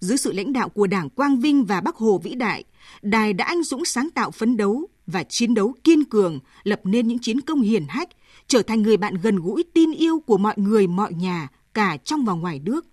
[0.00, 2.64] Dưới sự lãnh đạo của Đảng Quang Vinh và Bắc Hồ vĩ đại,
[3.02, 7.08] Đài đã anh dũng sáng tạo phấn đấu và chiến đấu kiên cường, lập nên
[7.08, 8.08] những chiến công hiển hách,
[8.50, 12.24] trở thành người bạn gần gũi tin yêu của mọi người mọi nhà, cả trong
[12.24, 12.86] và ngoài nước.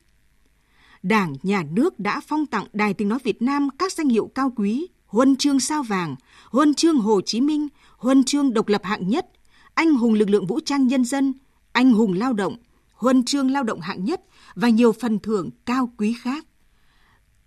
[1.03, 4.53] Đảng, Nhà nước đã phong tặng Đài Tiếng Nói Việt Nam các danh hiệu cao
[4.55, 6.15] quý, huân chương sao vàng,
[6.49, 9.27] huân chương Hồ Chí Minh, huân chương độc lập hạng nhất,
[9.73, 11.33] anh hùng lực lượng vũ trang nhân dân,
[11.71, 12.55] anh hùng lao động,
[12.93, 14.21] huân chương lao động hạng nhất
[14.55, 16.45] và nhiều phần thưởng cao quý khác.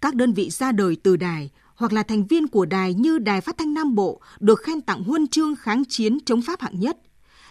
[0.01, 3.41] Các đơn vị ra đời từ đài hoặc là thành viên của đài như Đài
[3.41, 6.99] Phát thanh Nam Bộ được khen tặng huân chương kháng chiến chống Pháp hạng nhất,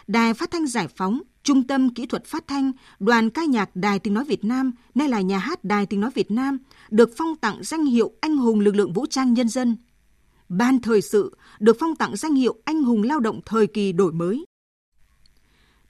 [0.09, 3.99] Đài Phát thanh Giải phóng, Trung tâm Kỹ thuật Phát thanh, Đoàn ca nhạc Đài
[3.99, 6.57] Tiếng Nói Việt Nam, nay là Nhà hát Đài Tiếng Nói Việt Nam,
[6.89, 9.77] được phong tặng danh hiệu Anh hùng lực lượng vũ trang nhân dân.
[10.49, 14.11] Ban Thời sự được phong tặng danh hiệu Anh hùng lao động thời kỳ đổi
[14.11, 14.45] mới.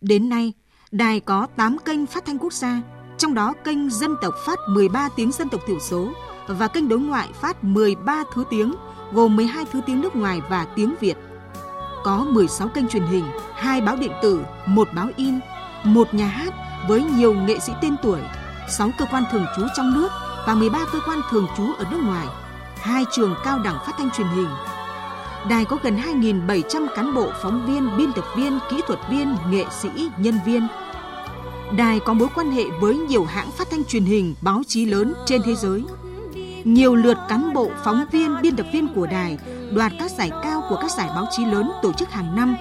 [0.02, 0.54] Đến nay,
[0.92, 2.82] đài có 8 kênh phát thanh quốc gia,
[3.18, 6.14] trong đó kênh dân tộc phát 13 tiếng dân tộc thiểu số
[6.48, 8.74] và kênh đối ngoại phát 13 thứ tiếng,
[9.14, 11.18] gồm 12 thứ tiếng nước ngoài và tiếng Việt.
[12.04, 13.26] Có 16 kênh truyền hình,
[13.56, 15.40] hai báo điện tử, một báo in,
[15.84, 16.54] một nhà hát
[16.88, 18.20] với nhiều nghệ sĩ tên tuổi,
[18.70, 20.10] 6 cơ quan thường trú trong nước
[20.48, 22.28] và 13 cơ quan thường trú ở nước ngoài,
[22.76, 24.50] hai trường cao đẳng phát thanh truyền hình.
[25.50, 29.66] Đài có gần 2.700 cán bộ, phóng viên, biên tập viên, kỹ thuật viên, nghệ
[29.82, 30.68] sĩ, nhân viên.
[31.78, 35.14] Đài có mối quan hệ với nhiều hãng phát thanh truyền hình, báo chí lớn
[35.26, 35.84] trên thế giới.
[36.64, 39.38] Nhiều lượt cán bộ, phóng viên, biên tập viên của đài
[39.74, 42.56] đoạt các giải cao của các giải báo chí lớn tổ chức hàng năm,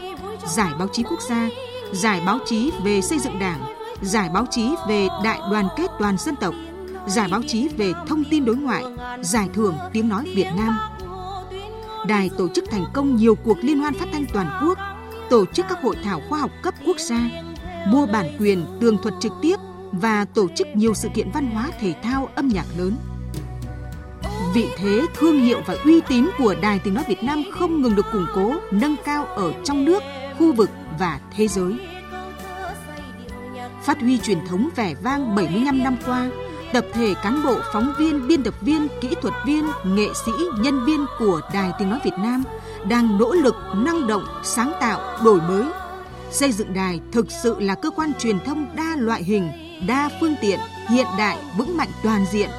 [0.46, 1.48] giải báo chí quốc gia,
[1.92, 3.60] giải báo chí về xây dựng đảng,
[4.02, 6.54] giải báo chí về đại đoàn kết toàn dân tộc,
[7.06, 8.84] giải báo chí về thông tin đối ngoại,
[9.20, 10.78] giải thưởng tiếng nói Việt Nam.
[12.08, 14.78] Đài tổ chức thành công nhiều cuộc liên hoan phát thanh toàn quốc,
[15.30, 17.20] tổ chức các hội thảo khoa học cấp quốc gia,
[17.86, 19.56] mua bản quyền tường thuật trực tiếp
[19.92, 22.96] và tổ chức nhiều sự kiện văn hóa thể thao âm nhạc lớn
[24.54, 27.94] vị thế, thương hiệu và uy tín của Đài Tiếng Nói Việt Nam không ngừng
[27.96, 30.02] được củng cố, nâng cao ở trong nước,
[30.38, 31.76] khu vực và thế giới.
[33.84, 36.30] Phát huy truyền thống vẻ vang 75 năm qua,
[36.72, 40.84] tập thể cán bộ, phóng viên, biên tập viên, kỹ thuật viên, nghệ sĩ, nhân
[40.84, 42.44] viên của Đài Tiếng Nói Việt Nam
[42.88, 45.64] đang nỗ lực, năng động, sáng tạo, đổi mới.
[46.30, 49.50] Xây dựng đài thực sự là cơ quan truyền thông đa loại hình,
[49.86, 52.50] đa phương tiện, hiện đại, vững mạnh toàn diện.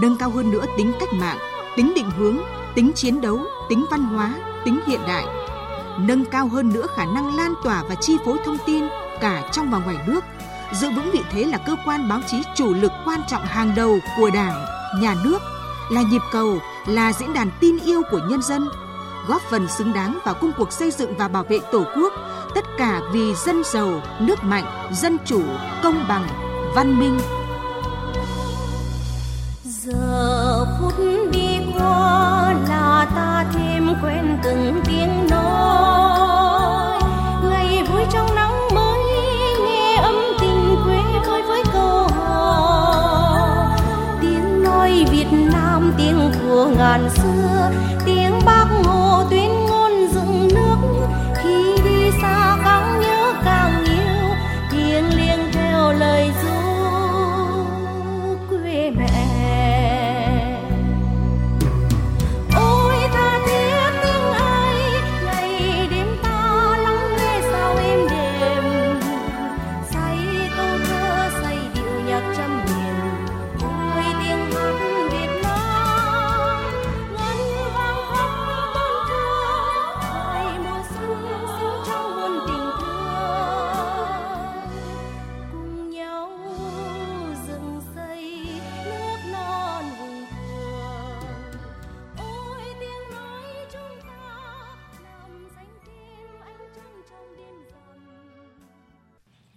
[0.00, 1.38] Nâng cao hơn nữa tính cách mạng,
[1.76, 2.38] tính định hướng,
[2.74, 4.34] tính chiến đấu, tính văn hóa,
[4.64, 5.24] tính hiện đại.
[5.98, 8.84] Nâng cao hơn nữa khả năng lan tỏa và chi phối thông tin
[9.20, 10.24] cả trong và ngoài nước–
[10.72, 13.98] giữ vững vị thế là cơ quan báo chí chủ lực quan trọng hàng đầu
[14.16, 14.64] của Đảng,
[15.00, 15.38] nhà nước,
[15.90, 18.68] là nhịp cầu, là diễn đàn tin yêu của nhân dân,
[19.28, 22.12] góp phần xứng đáng vào công cuộc xây dựng và bảo vệ Tổ quốc,
[22.54, 25.42] tất cả vì dân giàu, nước mạnh, dân chủ,
[25.82, 26.28] công bằng,
[26.74, 27.18] văn minh.
[29.86, 30.94] Giờ phút
[31.32, 37.00] đi qua là ta thêm quen từng tiếng nói.
[37.50, 38.98] Ngày vui trong nắng mới
[39.66, 43.76] nghe âm tình quê khơi với câu hò.
[44.20, 47.70] Tiếng nói Việt Nam, tiếng của ngàn xưa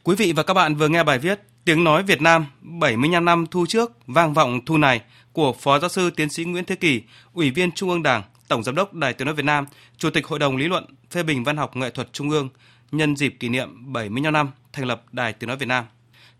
[0.09, 3.45] Quý vị và các bạn vừa nghe bài viết Tiếng nói Việt Nam 75 năm
[3.51, 5.01] thu trước vang vọng thu này
[5.33, 7.01] của Phó Giáo sư Tiến sĩ Nguyễn Thế Kỳ,
[7.33, 9.65] Ủy viên Trung ương Đảng, Tổng Giám đốc Đài Tiếng nói Việt Nam,
[9.97, 12.49] Chủ tịch Hội đồng Lý luận phê bình văn học nghệ thuật Trung ương
[12.91, 15.85] nhân dịp kỷ niệm 75 năm thành lập Đài Tiếng nói Việt Nam.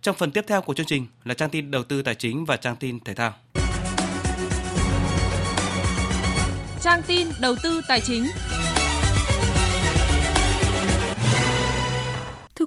[0.01, 2.57] Trong phần tiếp theo của chương trình là trang tin đầu tư tài chính và
[2.57, 3.34] trang tin thể thao.
[6.82, 8.26] Trang tin đầu tư tài chính.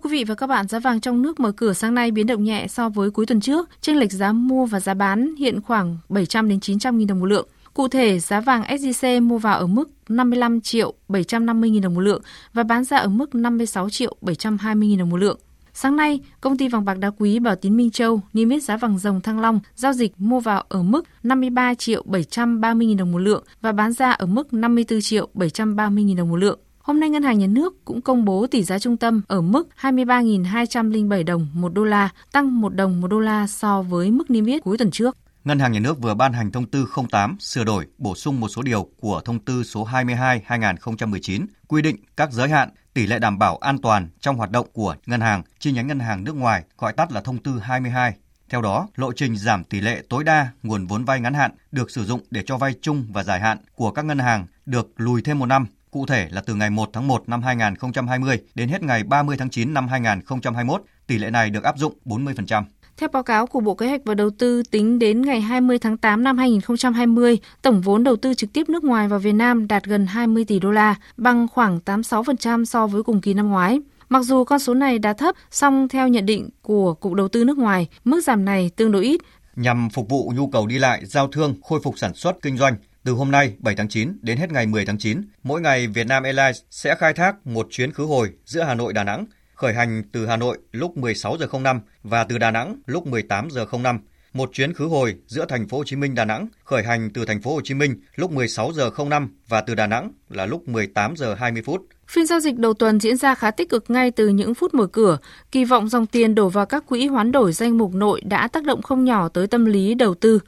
[0.03, 2.45] Quý vị và các bạn, giá vàng trong nước mở cửa sáng nay biến động
[2.45, 3.69] nhẹ so với cuối tuần trước.
[3.81, 7.27] Chênh lệch giá mua và giá bán hiện khoảng 700 đến 900 000 đồng một
[7.27, 7.49] lượng.
[7.75, 12.01] Cụ thể, giá vàng SJC mua vào ở mức 55 triệu 750 000 đồng một
[12.01, 12.23] lượng
[12.53, 15.39] và bán ra ở mức 56 triệu 720 000 đồng một lượng.
[15.75, 18.77] Sáng nay, công ty vàng bạc đá quý Bảo Tín Minh Châu niêm yết giá
[18.77, 23.13] vàng dòng Thăng Long giao dịch mua vào ở mức 53 triệu 730 000 đồng
[23.13, 26.59] một lượng và bán ra ở mức 54 triệu 730 000 đồng một lượng.
[26.83, 29.69] Hôm nay Ngân hàng Nhà nước cũng công bố tỷ giá trung tâm ở mức
[29.81, 34.47] 23.207 đồng một đô la, tăng 1 đồng một đô la so với mức niêm
[34.47, 35.17] yết cuối tuần trước.
[35.45, 38.49] Ngân hàng Nhà nước vừa ban hành thông tư 08 sửa đổi, bổ sung một
[38.49, 43.39] số điều của thông tư số 22/2019 quy định các giới hạn, tỷ lệ đảm
[43.39, 46.65] bảo an toàn trong hoạt động của ngân hàng chi nhánh ngân hàng nước ngoài,
[46.79, 48.15] gọi tắt là thông tư 22.
[48.49, 51.91] Theo đó, lộ trình giảm tỷ lệ tối đa nguồn vốn vay ngắn hạn được
[51.91, 55.23] sử dụng để cho vay chung và dài hạn của các ngân hàng được lùi
[55.23, 58.83] thêm một năm, cụ thể là từ ngày 1 tháng 1 năm 2020 đến hết
[58.83, 62.63] ngày 30 tháng 9 năm 2021, tỷ lệ này được áp dụng 40%.
[62.97, 65.97] Theo báo cáo của Bộ Kế hoạch và Đầu tư tính đến ngày 20 tháng
[65.97, 69.85] 8 năm 2020, tổng vốn đầu tư trực tiếp nước ngoài vào Việt Nam đạt
[69.85, 73.81] gần 20 tỷ đô la, bằng khoảng 86% so với cùng kỳ năm ngoái.
[74.09, 77.45] Mặc dù con số này đã thấp, song theo nhận định của Cục Đầu tư
[77.45, 79.21] nước ngoài, mức giảm này tương đối ít.
[79.57, 82.77] Nhằm phục vụ nhu cầu đi lại, giao thương, khôi phục sản xuất, kinh doanh,
[83.05, 86.23] từ hôm nay 7 tháng 9 đến hết ngày 10 tháng 9, mỗi ngày Vietnam
[86.23, 90.03] Airlines sẽ khai thác một chuyến khứ hồi giữa Hà Nội Đà Nẵng, khởi hành
[90.13, 94.01] từ Hà Nội lúc 16 giờ 05 và từ Đà Nẵng lúc 18 giờ 05.
[94.33, 97.25] Một chuyến khứ hồi giữa thành phố Hồ Chí Minh Đà Nẵng khởi hành từ
[97.25, 100.69] thành phố Hồ Chí Minh lúc 16 giờ 05 và từ Đà Nẵng là lúc
[100.69, 101.87] 18 giờ 20 phút.
[102.09, 104.87] Phiên giao dịch đầu tuần diễn ra khá tích cực ngay từ những phút mở
[104.87, 105.19] cửa.
[105.53, 108.65] Kỳ vọng dòng tiền đổ vào các quỹ hoán đổi danh mục nội đã tác
[108.65, 110.39] động không nhỏ tới tâm lý đầu tư.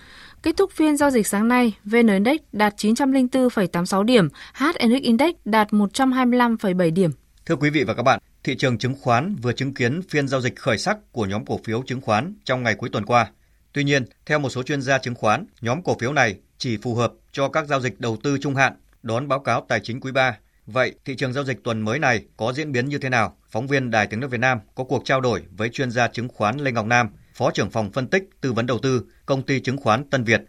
[0.44, 5.68] Kết thúc phiên giao dịch sáng nay, VN Index đạt 904,86 điểm, HNX Index đạt
[5.70, 7.10] 125,7 điểm.
[7.46, 10.40] Thưa quý vị và các bạn, thị trường chứng khoán vừa chứng kiến phiên giao
[10.40, 13.30] dịch khởi sắc của nhóm cổ phiếu chứng khoán trong ngày cuối tuần qua.
[13.72, 16.94] Tuy nhiên, theo một số chuyên gia chứng khoán, nhóm cổ phiếu này chỉ phù
[16.94, 18.72] hợp cho các giao dịch đầu tư trung hạn,
[19.02, 20.38] đón báo cáo tài chính quý 3.
[20.66, 23.36] Vậy, thị trường giao dịch tuần mới này có diễn biến như thế nào?
[23.48, 26.28] Phóng viên Đài Tiếng Nói Việt Nam có cuộc trao đổi với chuyên gia chứng
[26.28, 29.60] khoán Lê Ngọc Nam, Phó trưởng phòng phân tích tư vấn đầu tư, công ty
[29.60, 30.40] chứng khoán Tân Việt.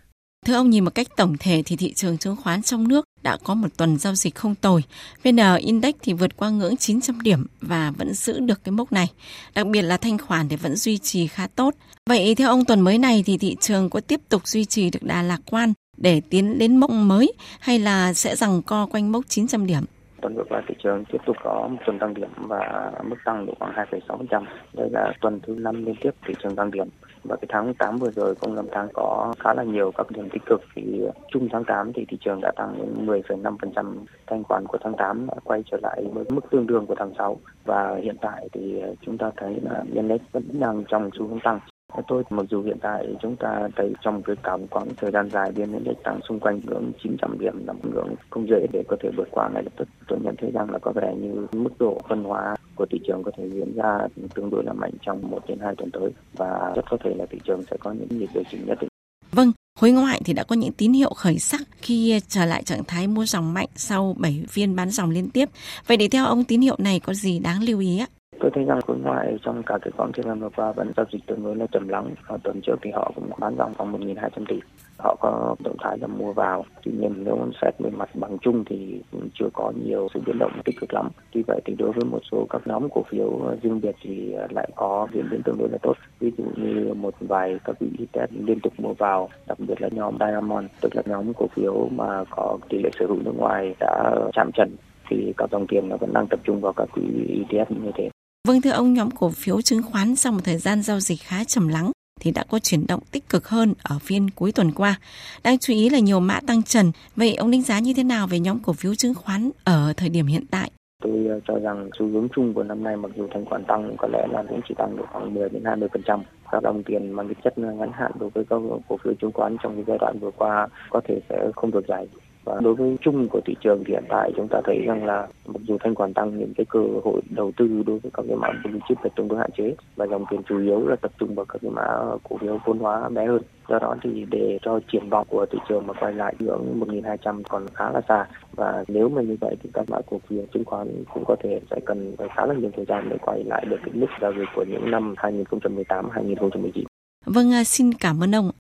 [0.46, 3.38] Thưa ông, nhìn một cách tổng thể thì thị trường chứng khoán trong nước đã
[3.44, 4.84] có một tuần giao dịch không tồi.
[5.24, 9.08] VN Index thì vượt qua ngưỡng 900 điểm và vẫn giữ được cái mốc này.
[9.56, 11.76] Đặc biệt là thanh khoản thì vẫn duy trì khá tốt.
[12.10, 15.04] Vậy theo ông tuần mới này thì thị trường có tiếp tục duy trì được
[15.04, 19.26] đà lạc quan để tiến đến mốc mới hay là sẽ rằng co quanh mốc
[19.30, 19.84] 900 điểm?
[20.26, 23.46] Tuần vừa qua thị trường tiếp tục có một tuần tăng điểm và mức tăng
[23.46, 24.44] độ khoảng 2,6%.
[24.74, 26.88] Đây là tuần thứ năm liên tiếp thị trường tăng điểm.
[27.24, 30.12] Và cái tháng 8 vừa rồi cũng là một tháng có khá là nhiều các
[30.12, 30.62] điểm tích cực.
[30.76, 31.02] Thì
[31.32, 33.96] chung tháng 8 thì thị trường đã tăng đến 10,5%
[34.28, 37.14] thanh khoản của tháng 8 đã quay trở lại với mức tương đương của tháng
[37.18, 41.40] 6 và hiện tại thì chúng ta thấy là index vẫn đang trong xu hướng
[41.40, 41.60] tăng
[42.08, 45.30] tôi mặc dù hiện tại chúng ta thấy trong cái cả một quãng thời gian
[45.30, 48.84] dài biên index tăng xung quanh ngưỡng 900 điểm là một ngưỡng không dễ để
[48.88, 51.48] có thể vượt qua ngay lập tức tôi nhận thấy rằng là có vẻ như
[51.52, 53.98] mức độ phân hóa của thị trường có thể diễn ra
[54.36, 57.26] tương đối là mạnh trong một đến hai tuần tới và rất có thể là
[57.30, 58.90] thị trường sẽ có những nhịp điều chỉnh nhất định.
[59.32, 62.84] Vâng, Khối ngoại thì đã có những tín hiệu khởi sắc khi trở lại trạng
[62.84, 65.50] thái mua dòng mạnh sau 7 phiên bán dòng liên tiếp.
[65.88, 68.08] Vậy để theo ông tín hiệu này có gì đáng lưu ý ạ?
[68.46, 71.06] Tôi thấy rằng khối ngoại trong cả cái quãng thời gian vừa qua vẫn giao
[71.12, 72.16] dịch tương đối là trầm lắng.
[72.28, 74.60] Ở tuần trước thì họ cũng bán dòng khoảng 1.200 tỷ.
[74.98, 76.66] Họ có động thái là mua vào.
[76.84, 80.40] Tuy nhiên nếu xét về mặt bằng chung thì cũng chưa có nhiều sự biến
[80.40, 81.10] động tích cực lắm.
[81.32, 84.70] Tuy vậy thì đối với một số các nhóm cổ phiếu riêng biệt thì lại
[84.76, 85.94] có diễn biến tương đối là tốt.
[86.20, 89.90] Ví dụ như một vài các vị ETF liên tục mua vào, đặc biệt là
[89.92, 93.76] nhóm Diamond, tức là nhóm cổ phiếu mà có tỷ lệ sở hữu nước ngoài
[93.80, 94.76] đã chạm trần
[95.10, 97.04] thì các dòng tiền nó vẫn đang tập trung vào các quỹ
[97.50, 98.10] ETF như thế.
[98.46, 101.44] Vâng thưa ông, nhóm cổ phiếu chứng khoán sau một thời gian giao dịch khá
[101.44, 101.92] trầm lắng
[102.22, 105.00] thì đã có chuyển động tích cực hơn ở phiên cuối tuần qua.
[105.44, 106.92] Đang chú ý là nhiều mã tăng trần.
[107.16, 110.10] Vậy ông đánh giá như thế nào về nhóm cổ phiếu chứng khoán ở thời
[110.10, 110.72] điểm hiện tại?
[111.04, 113.96] Tôi ờ, cho rằng xu hướng chung của năm nay mặc dù thanh khoản tăng
[113.98, 116.24] có lẽ là cũng chỉ tăng được khoảng 10 đến 20 phần trăm.
[116.52, 119.58] Các đồng tiền mang tính chất ngắn hạn đối với các cổ phiếu chứng khoán
[119.64, 122.08] trong cái giai đoạn vừa qua có thể sẽ không được giải
[122.46, 125.28] và đối với chung của thị trường thì hiện tại chúng ta thấy rằng là
[125.46, 128.38] mặc dù thanh khoản tăng những cái cơ hội đầu tư đối với các cái
[128.38, 129.76] mã blue chip là tương đối hạn chế.
[129.96, 131.88] Và dòng tiền chủ yếu là tập trung vào các cái mã
[132.30, 133.42] cổ phiếu vốn hóa bé hơn.
[133.70, 137.42] Do đó thì để cho triển vọng của thị trường mà quay lại ngưỡng 1.200
[137.50, 138.26] còn khá là xa.
[138.56, 141.62] Và nếu mà như vậy thì các mã cổ phiếu chứng khoán cũng có thể
[141.72, 144.34] sẽ cần phải khá là nhiều thời gian để quay lại được cái mức giao
[144.34, 146.86] dịch của những năm 2018 2019
[147.26, 148.52] Vâng, à, xin cảm ơn ông.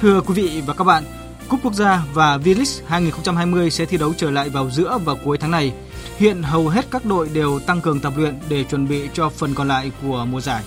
[0.00, 1.04] Thưa quý vị và các bạn,
[1.48, 5.38] Cúp Quốc gia và V-League 2020 sẽ thi đấu trở lại vào giữa và cuối
[5.38, 5.72] tháng này.
[6.16, 9.54] Hiện hầu hết các đội đều tăng cường tập luyện để chuẩn bị cho phần
[9.54, 10.62] còn lại của mùa giải.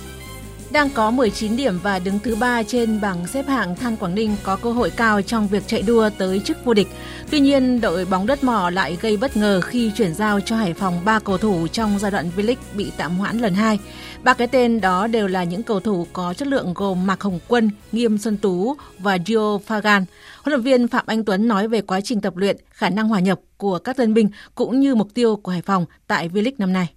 [0.72, 4.36] Đang có 19 điểm và đứng thứ ba trên bảng xếp hạng Than Quảng Ninh
[4.44, 6.88] có cơ hội cao trong việc chạy đua tới chức vô địch.
[7.30, 10.74] Tuy nhiên, đội bóng đất mỏ lại gây bất ngờ khi chuyển giao cho Hải
[10.74, 13.80] Phòng 3 cầu thủ trong giai đoạn V-League bị tạm hoãn lần 2.
[14.24, 17.40] Ba cái tên đó đều là những cầu thủ có chất lượng gồm Mạc Hồng
[17.48, 20.06] Quân, Nghiêm Xuân Tú và Gio Fagan.
[20.44, 23.20] Huấn luyện viên Phạm Anh Tuấn nói về quá trình tập luyện, khả năng hòa
[23.20, 26.74] nhập của các tân binh cũng như mục tiêu của Hải Phòng tại V-League năm
[26.74, 26.90] nay.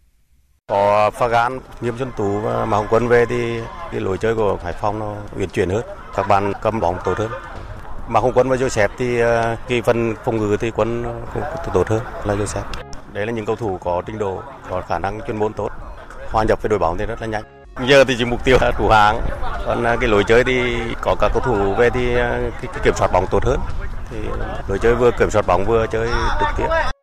[0.67, 3.61] Có Fagan, Nghiêm Xuân Tú và Mạc Hồng Quân về thì
[3.93, 5.83] cái lối chơi của Hải Phòng nó uyển chuyển hơn,
[6.15, 7.31] các bạn cầm bóng tốt hơn.
[8.09, 11.05] Mạc Hồng Quân và Joseph thì ờ, cái phần phòng ngự thì Quân
[11.35, 11.43] cũng
[11.75, 12.65] tốt hơn là Joseph.
[13.13, 15.71] Đấy là những cầu thủ có trình độ, có khả năng chuyên môn tốt
[16.35, 17.43] hòa nhập với đội bóng thì rất là nhanh.
[17.89, 19.21] Giờ thì chỉ mục tiêu là thủ hàng.
[19.67, 22.95] Còn à, cái lối chơi thì có các cầu thủ về à, thì cái kiểm
[22.97, 23.61] soát bóng tốt hơn.
[24.11, 24.19] Thì
[24.69, 26.09] lối chơi vừa kiểm soát bóng vừa chơi
[26.41, 26.94] trực tiếp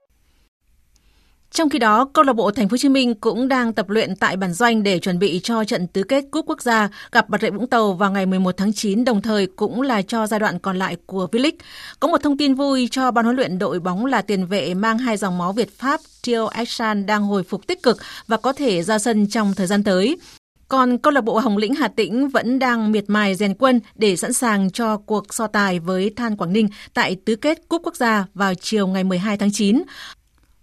[1.51, 4.15] trong khi đó, câu lạc bộ Thành phố Hồ Chí Minh cũng đang tập luyện
[4.15, 7.37] tại bản doanh để chuẩn bị cho trận tứ kết cúp quốc gia gặp Bà
[7.41, 10.59] Rịa Vũng Tàu vào ngày 11 tháng 9, đồng thời cũng là cho giai đoạn
[10.59, 11.57] còn lại của V-League.
[11.99, 14.97] Có một thông tin vui cho ban huấn luyện đội bóng là tiền vệ mang
[14.97, 17.97] hai dòng máu Việt Pháp Tio Action đang hồi phục tích cực
[18.27, 20.17] và có thể ra sân trong thời gian tới.
[20.67, 24.15] Còn câu lạc bộ Hồng Lĩnh Hà Tĩnh vẫn đang miệt mài rèn quân để
[24.15, 27.95] sẵn sàng cho cuộc so tài với Than Quảng Ninh tại tứ kết Cúp Quốc
[27.95, 29.81] gia vào chiều ngày 12 tháng 9.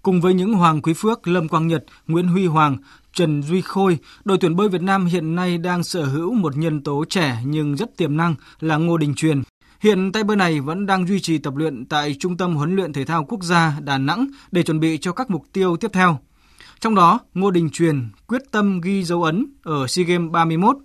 [0.08, 2.76] Cùng với những Hoàng Quý Phước, Lâm Quang Nhật, Nguyễn Huy Hoàng,
[3.14, 6.82] Trần Duy Khôi, đội tuyển bơi Việt Nam hiện nay đang sở hữu một nhân
[6.82, 9.42] tố trẻ nhưng rất tiềm năng là Ngô Đình Truyền.
[9.80, 12.92] Hiện tay bơi này vẫn đang duy trì tập luyện tại Trung tâm huấn luyện
[12.92, 16.18] thể thao quốc gia Đà Nẵng để chuẩn bị cho các mục tiêu tiếp theo.
[16.80, 20.76] Trong đó, Ngô Đình Truyền quyết tâm ghi dấu ấn ở SEA Games 31.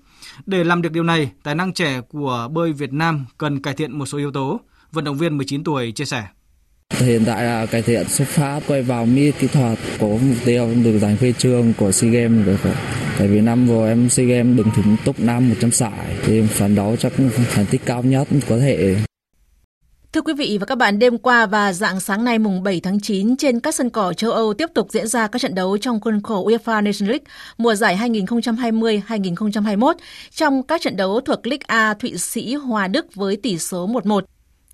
[0.46, 4.00] Để làm được điều này, tài năng trẻ của bơi Việt Nam cần cải thiện
[4.00, 4.60] một số yếu tố.
[4.92, 6.28] Vận động viên 19 tuổi chia sẻ.
[7.00, 10.70] Hiện tại là cải thiện xuất phát, quay vào mi kỹ thuật, có mục tiêu
[10.84, 12.72] được giành huy chương của SEA Games được
[13.18, 16.76] Tại vì năm vừa em SEA Games đứng thứ top 5 100 giải thì phấn
[16.76, 17.14] đấu chắc
[17.52, 18.96] thành tích cao nhất có thể.
[20.14, 23.00] Thưa quý vị và các bạn, đêm qua và dạng sáng nay mùng 7 tháng
[23.00, 26.00] 9 trên các sân cỏ châu Âu tiếp tục diễn ra các trận đấu trong
[26.00, 27.26] khuôn khổ UEFA Nations League
[27.58, 29.94] mùa giải 2020-2021.
[30.32, 34.22] Trong các trận đấu thuộc League A, Thụy Sĩ hòa Đức với tỷ số 1-1.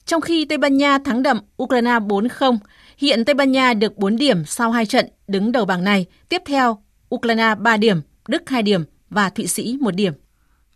[0.10, 2.58] Trong khi Tây Ban Nha thắng đậm Ukraine 4-0,
[2.98, 6.06] hiện Tây Ban Nha được 4 điểm sau 2 trận đứng đầu bảng này.
[6.30, 6.78] Tiếp theo,
[7.16, 10.14] Ukraine 3 điểm, Đức 2 điểm và Thụy Sĩ 1 điểm.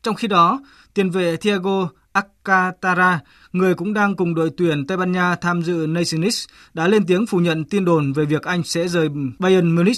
[0.03, 0.61] Trong khi đó,
[0.93, 3.19] tiền vệ Thiago Alcantara,
[3.51, 6.39] người cũng đang cùng đội tuyển Tây Ban Nha tham dự Nations League,
[6.73, 9.07] đã lên tiếng phủ nhận tin đồn về việc anh sẽ rời
[9.39, 9.97] Bayern Munich.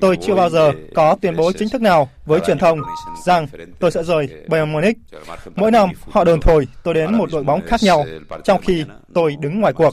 [0.00, 2.80] Tôi chưa bao giờ có tuyên bố chính thức nào với truyền thông
[3.24, 3.46] rằng
[3.78, 4.96] tôi sẽ rời Bayern Munich.
[5.56, 8.04] Mỗi năm họ đồn thổi tôi đến một đội bóng khác nhau,
[8.44, 9.90] trong khi tôi đứng ngoài cuộc.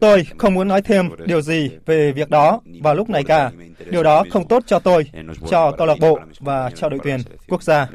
[0.00, 3.50] Tôi không muốn nói thêm điều gì về việc đó vào lúc này cả.
[3.90, 5.10] Điều đó không tốt cho tôi,
[5.50, 7.88] cho câu lạc bộ và cho đội tuyển quốc gia.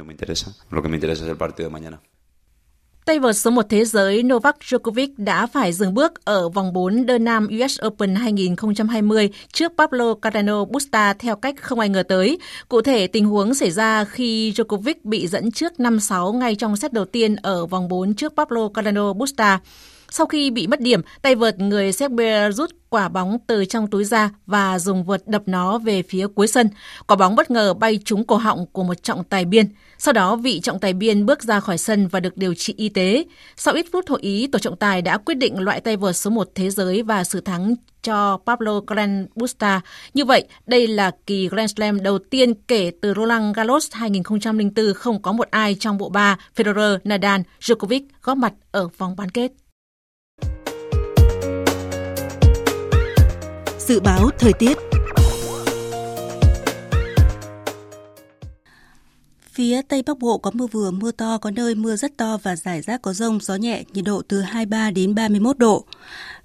[3.07, 7.05] Tay vợt số 1 thế giới Novak Djokovic đã phải dừng bước ở vòng 4
[7.05, 12.37] đơn nam US Open 2020 trước Pablo Carreno Busta theo cách không ai ngờ tới.
[12.69, 16.93] Cụ thể, tình huống xảy ra khi Djokovic bị dẫn trước 5-6 ngay trong set
[16.93, 19.59] đầu tiên ở vòng 4 trước Pablo Carreno Busta.
[20.11, 24.05] Sau khi bị mất điểm, tay vợt người Serbia rút quả bóng từ trong túi
[24.05, 26.69] ra và dùng vợt đập nó về phía cuối sân.
[27.07, 29.65] Quả bóng bất ngờ bay trúng cổ họng của một trọng tài biên.
[29.97, 32.89] Sau đó, vị trọng tài biên bước ra khỏi sân và được điều trị y
[32.89, 33.25] tế.
[33.55, 36.29] Sau ít phút hội ý, tổ trọng tài đã quyết định loại tay vợt số
[36.29, 39.81] 1 thế giới và sự thắng cho Pablo Gran Busta.
[40.13, 45.21] Như vậy, đây là kỳ Grand Slam đầu tiên kể từ Roland Garros 2004 không
[45.21, 49.51] có một ai trong bộ ba Federer, Nadal, Djokovic góp mặt ở vòng bán kết.
[53.87, 54.77] Dự báo thời tiết
[59.51, 62.55] Phía Tây Bắc Bộ có mưa vừa, mưa to, có nơi mưa rất to và
[62.55, 65.85] rải rác có rông, gió nhẹ, nhiệt độ từ 23 đến 31 độ.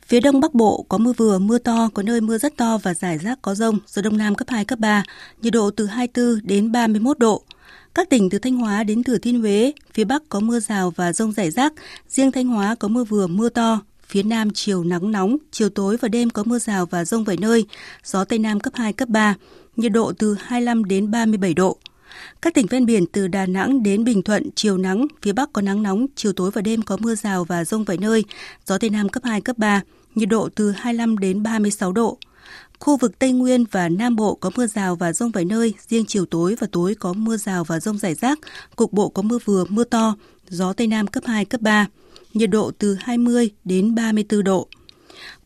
[0.07, 2.95] Phía Đông Bắc Bộ có mưa vừa, mưa to, có nơi mưa rất to và
[2.95, 5.05] rải rác có rông, gió Đông Nam cấp 2, cấp 3,
[5.43, 7.43] nhiệt độ từ 24 đến 31 độ.
[7.95, 11.13] Các tỉnh từ Thanh Hóa đến Thừa Thiên Huế, phía Bắc có mưa rào và
[11.13, 11.73] rông rải rác,
[12.09, 13.81] riêng Thanh Hóa có mưa vừa, mưa to,
[14.13, 17.37] phía Nam chiều nắng nóng, chiều tối và đêm có mưa rào và rông vài
[17.37, 17.65] nơi,
[18.05, 19.35] gió Tây Nam cấp 2, cấp 3,
[19.77, 21.79] nhiệt độ từ 25 đến 37 độ.
[22.43, 25.63] Các tỉnh ven biển từ Đà Nẵng đến Bình Thuận, chiều nắng, phía Bắc có
[25.63, 28.25] nắng nóng, chiều tối và đêm có mưa rào và rông vài nơi,
[28.67, 29.81] gió Tây Nam cấp 2, cấp 3,
[30.15, 32.19] nhiệt độ từ 25 đến 36 độ.
[32.79, 36.05] Khu vực Tây Nguyên và Nam Bộ có mưa rào và rông vài nơi, riêng
[36.07, 38.39] chiều tối và tối có mưa rào và rông rải rác,
[38.77, 40.17] cục bộ có mưa vừa, mưa to,
[40.49, 41.87] gió Tây Nam cấp 2, cấp 3,
[42.35, 44.69] nhiệt độ từ 20 đến 34 độ.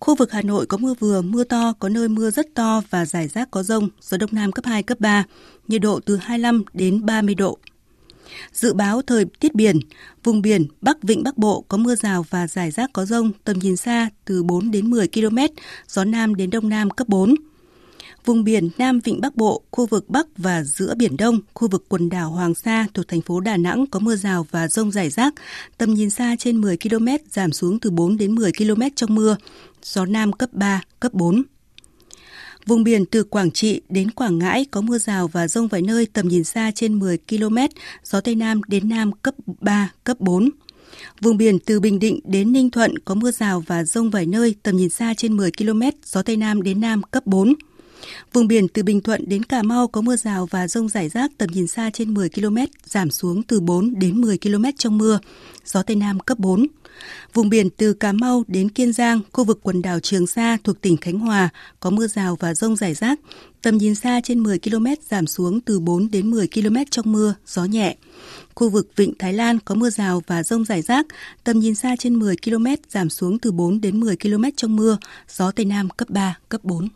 [0.01, 3.07] Khu vực Hà Nội có mưa vừa, mưa to, có nơi mưa rất to và
[3.07, 5.25] rải rác có rông, gió Đông Nam cấp 2, cấp 3,
[5.69, 7.59] nhiệt độ từ 25 đến 30 độ.
[8.53, 9.79] Dự báo thời tiết biển,
[10.25, 13.59] vùng biển Bắc Vịnh Bắc Bộ có mưa rào và rải rác có rông, tầm
[13.59, 15.39] nhìn xa từ 4 đến 10 km,
[15.89, 17.35] gió Nam đến Đông Nam cấp 4.
[18.27, 21.85] Vùng biển Nam Vịnh Bắc Bộ, khu vực Bắc và giữa Biển Đông, khu vực
[21.89, 25.11] quần đảo Hoàng Sa thuộc thành phố Đà Nẵng có mưa rào và rông rải
[25.11, 25.35] rác,
[25.79, 29.37] tầm nhìn xa trên 10 km, giảm xuống từ 4 đến 10 km trong mưa,
[29.83, 31.43] gió Nam cấp 3, cấp 4.
[32.67, 36.07] Vùng biển từ Quảng Trị đến Quảng Ngãi có mưa rào và rông vài nơi
[36.13, 37.59] tầm nhìn xa trên 10 km,
[38.05, 40.51] gió Tây Nam đến Nam cấp 3, cấp 4.
[41.21, 44.55] Vùng biển từ Bình Định đến Ninh Thuận có mưa rào và rông vài nơi
[44.63, 47.55] tầm nhìn xa trên 10 km, gió Tây Nam đến Nam cấp 4.
[48.33, 51.31] Vùng biển từ Bình Thuận đến Cà Mau có mưa rào và rông rải rác
[51.39, 55.19] tầm nhìn xa trên 10 km, giảm xuống từ 4 đến 10 km trong mưa,
[55.65, 56.67] gió Tây Nam cấp 4.
[57.35, 60.81] Vùng biển từ Cà Mau đến Kiên Giang, khu vực quần đảo Trường Sa thuộc
[60.81, 61.49] tỉnh Khánh Hòa
[61.81, 63.21] có mưa rào và rông rải rác,
[63.63, 67.35] tầm nhìn xa trên 10 km giảm xuống từ 4 đến 10 km trong mưa,
[67.47, 67.97] gió nhẹ.
[68.55, 71.07] Khu vực Vịnh Thái Lan có mưa rào và rông rải rác,
[71.45, 74.99] tầm nhìn xa trên 10 km giảm xuống từ 4 đến 10 km trong mưa,
[75.29, 76.89] gió Tây Nam cấp 3, cấp 4.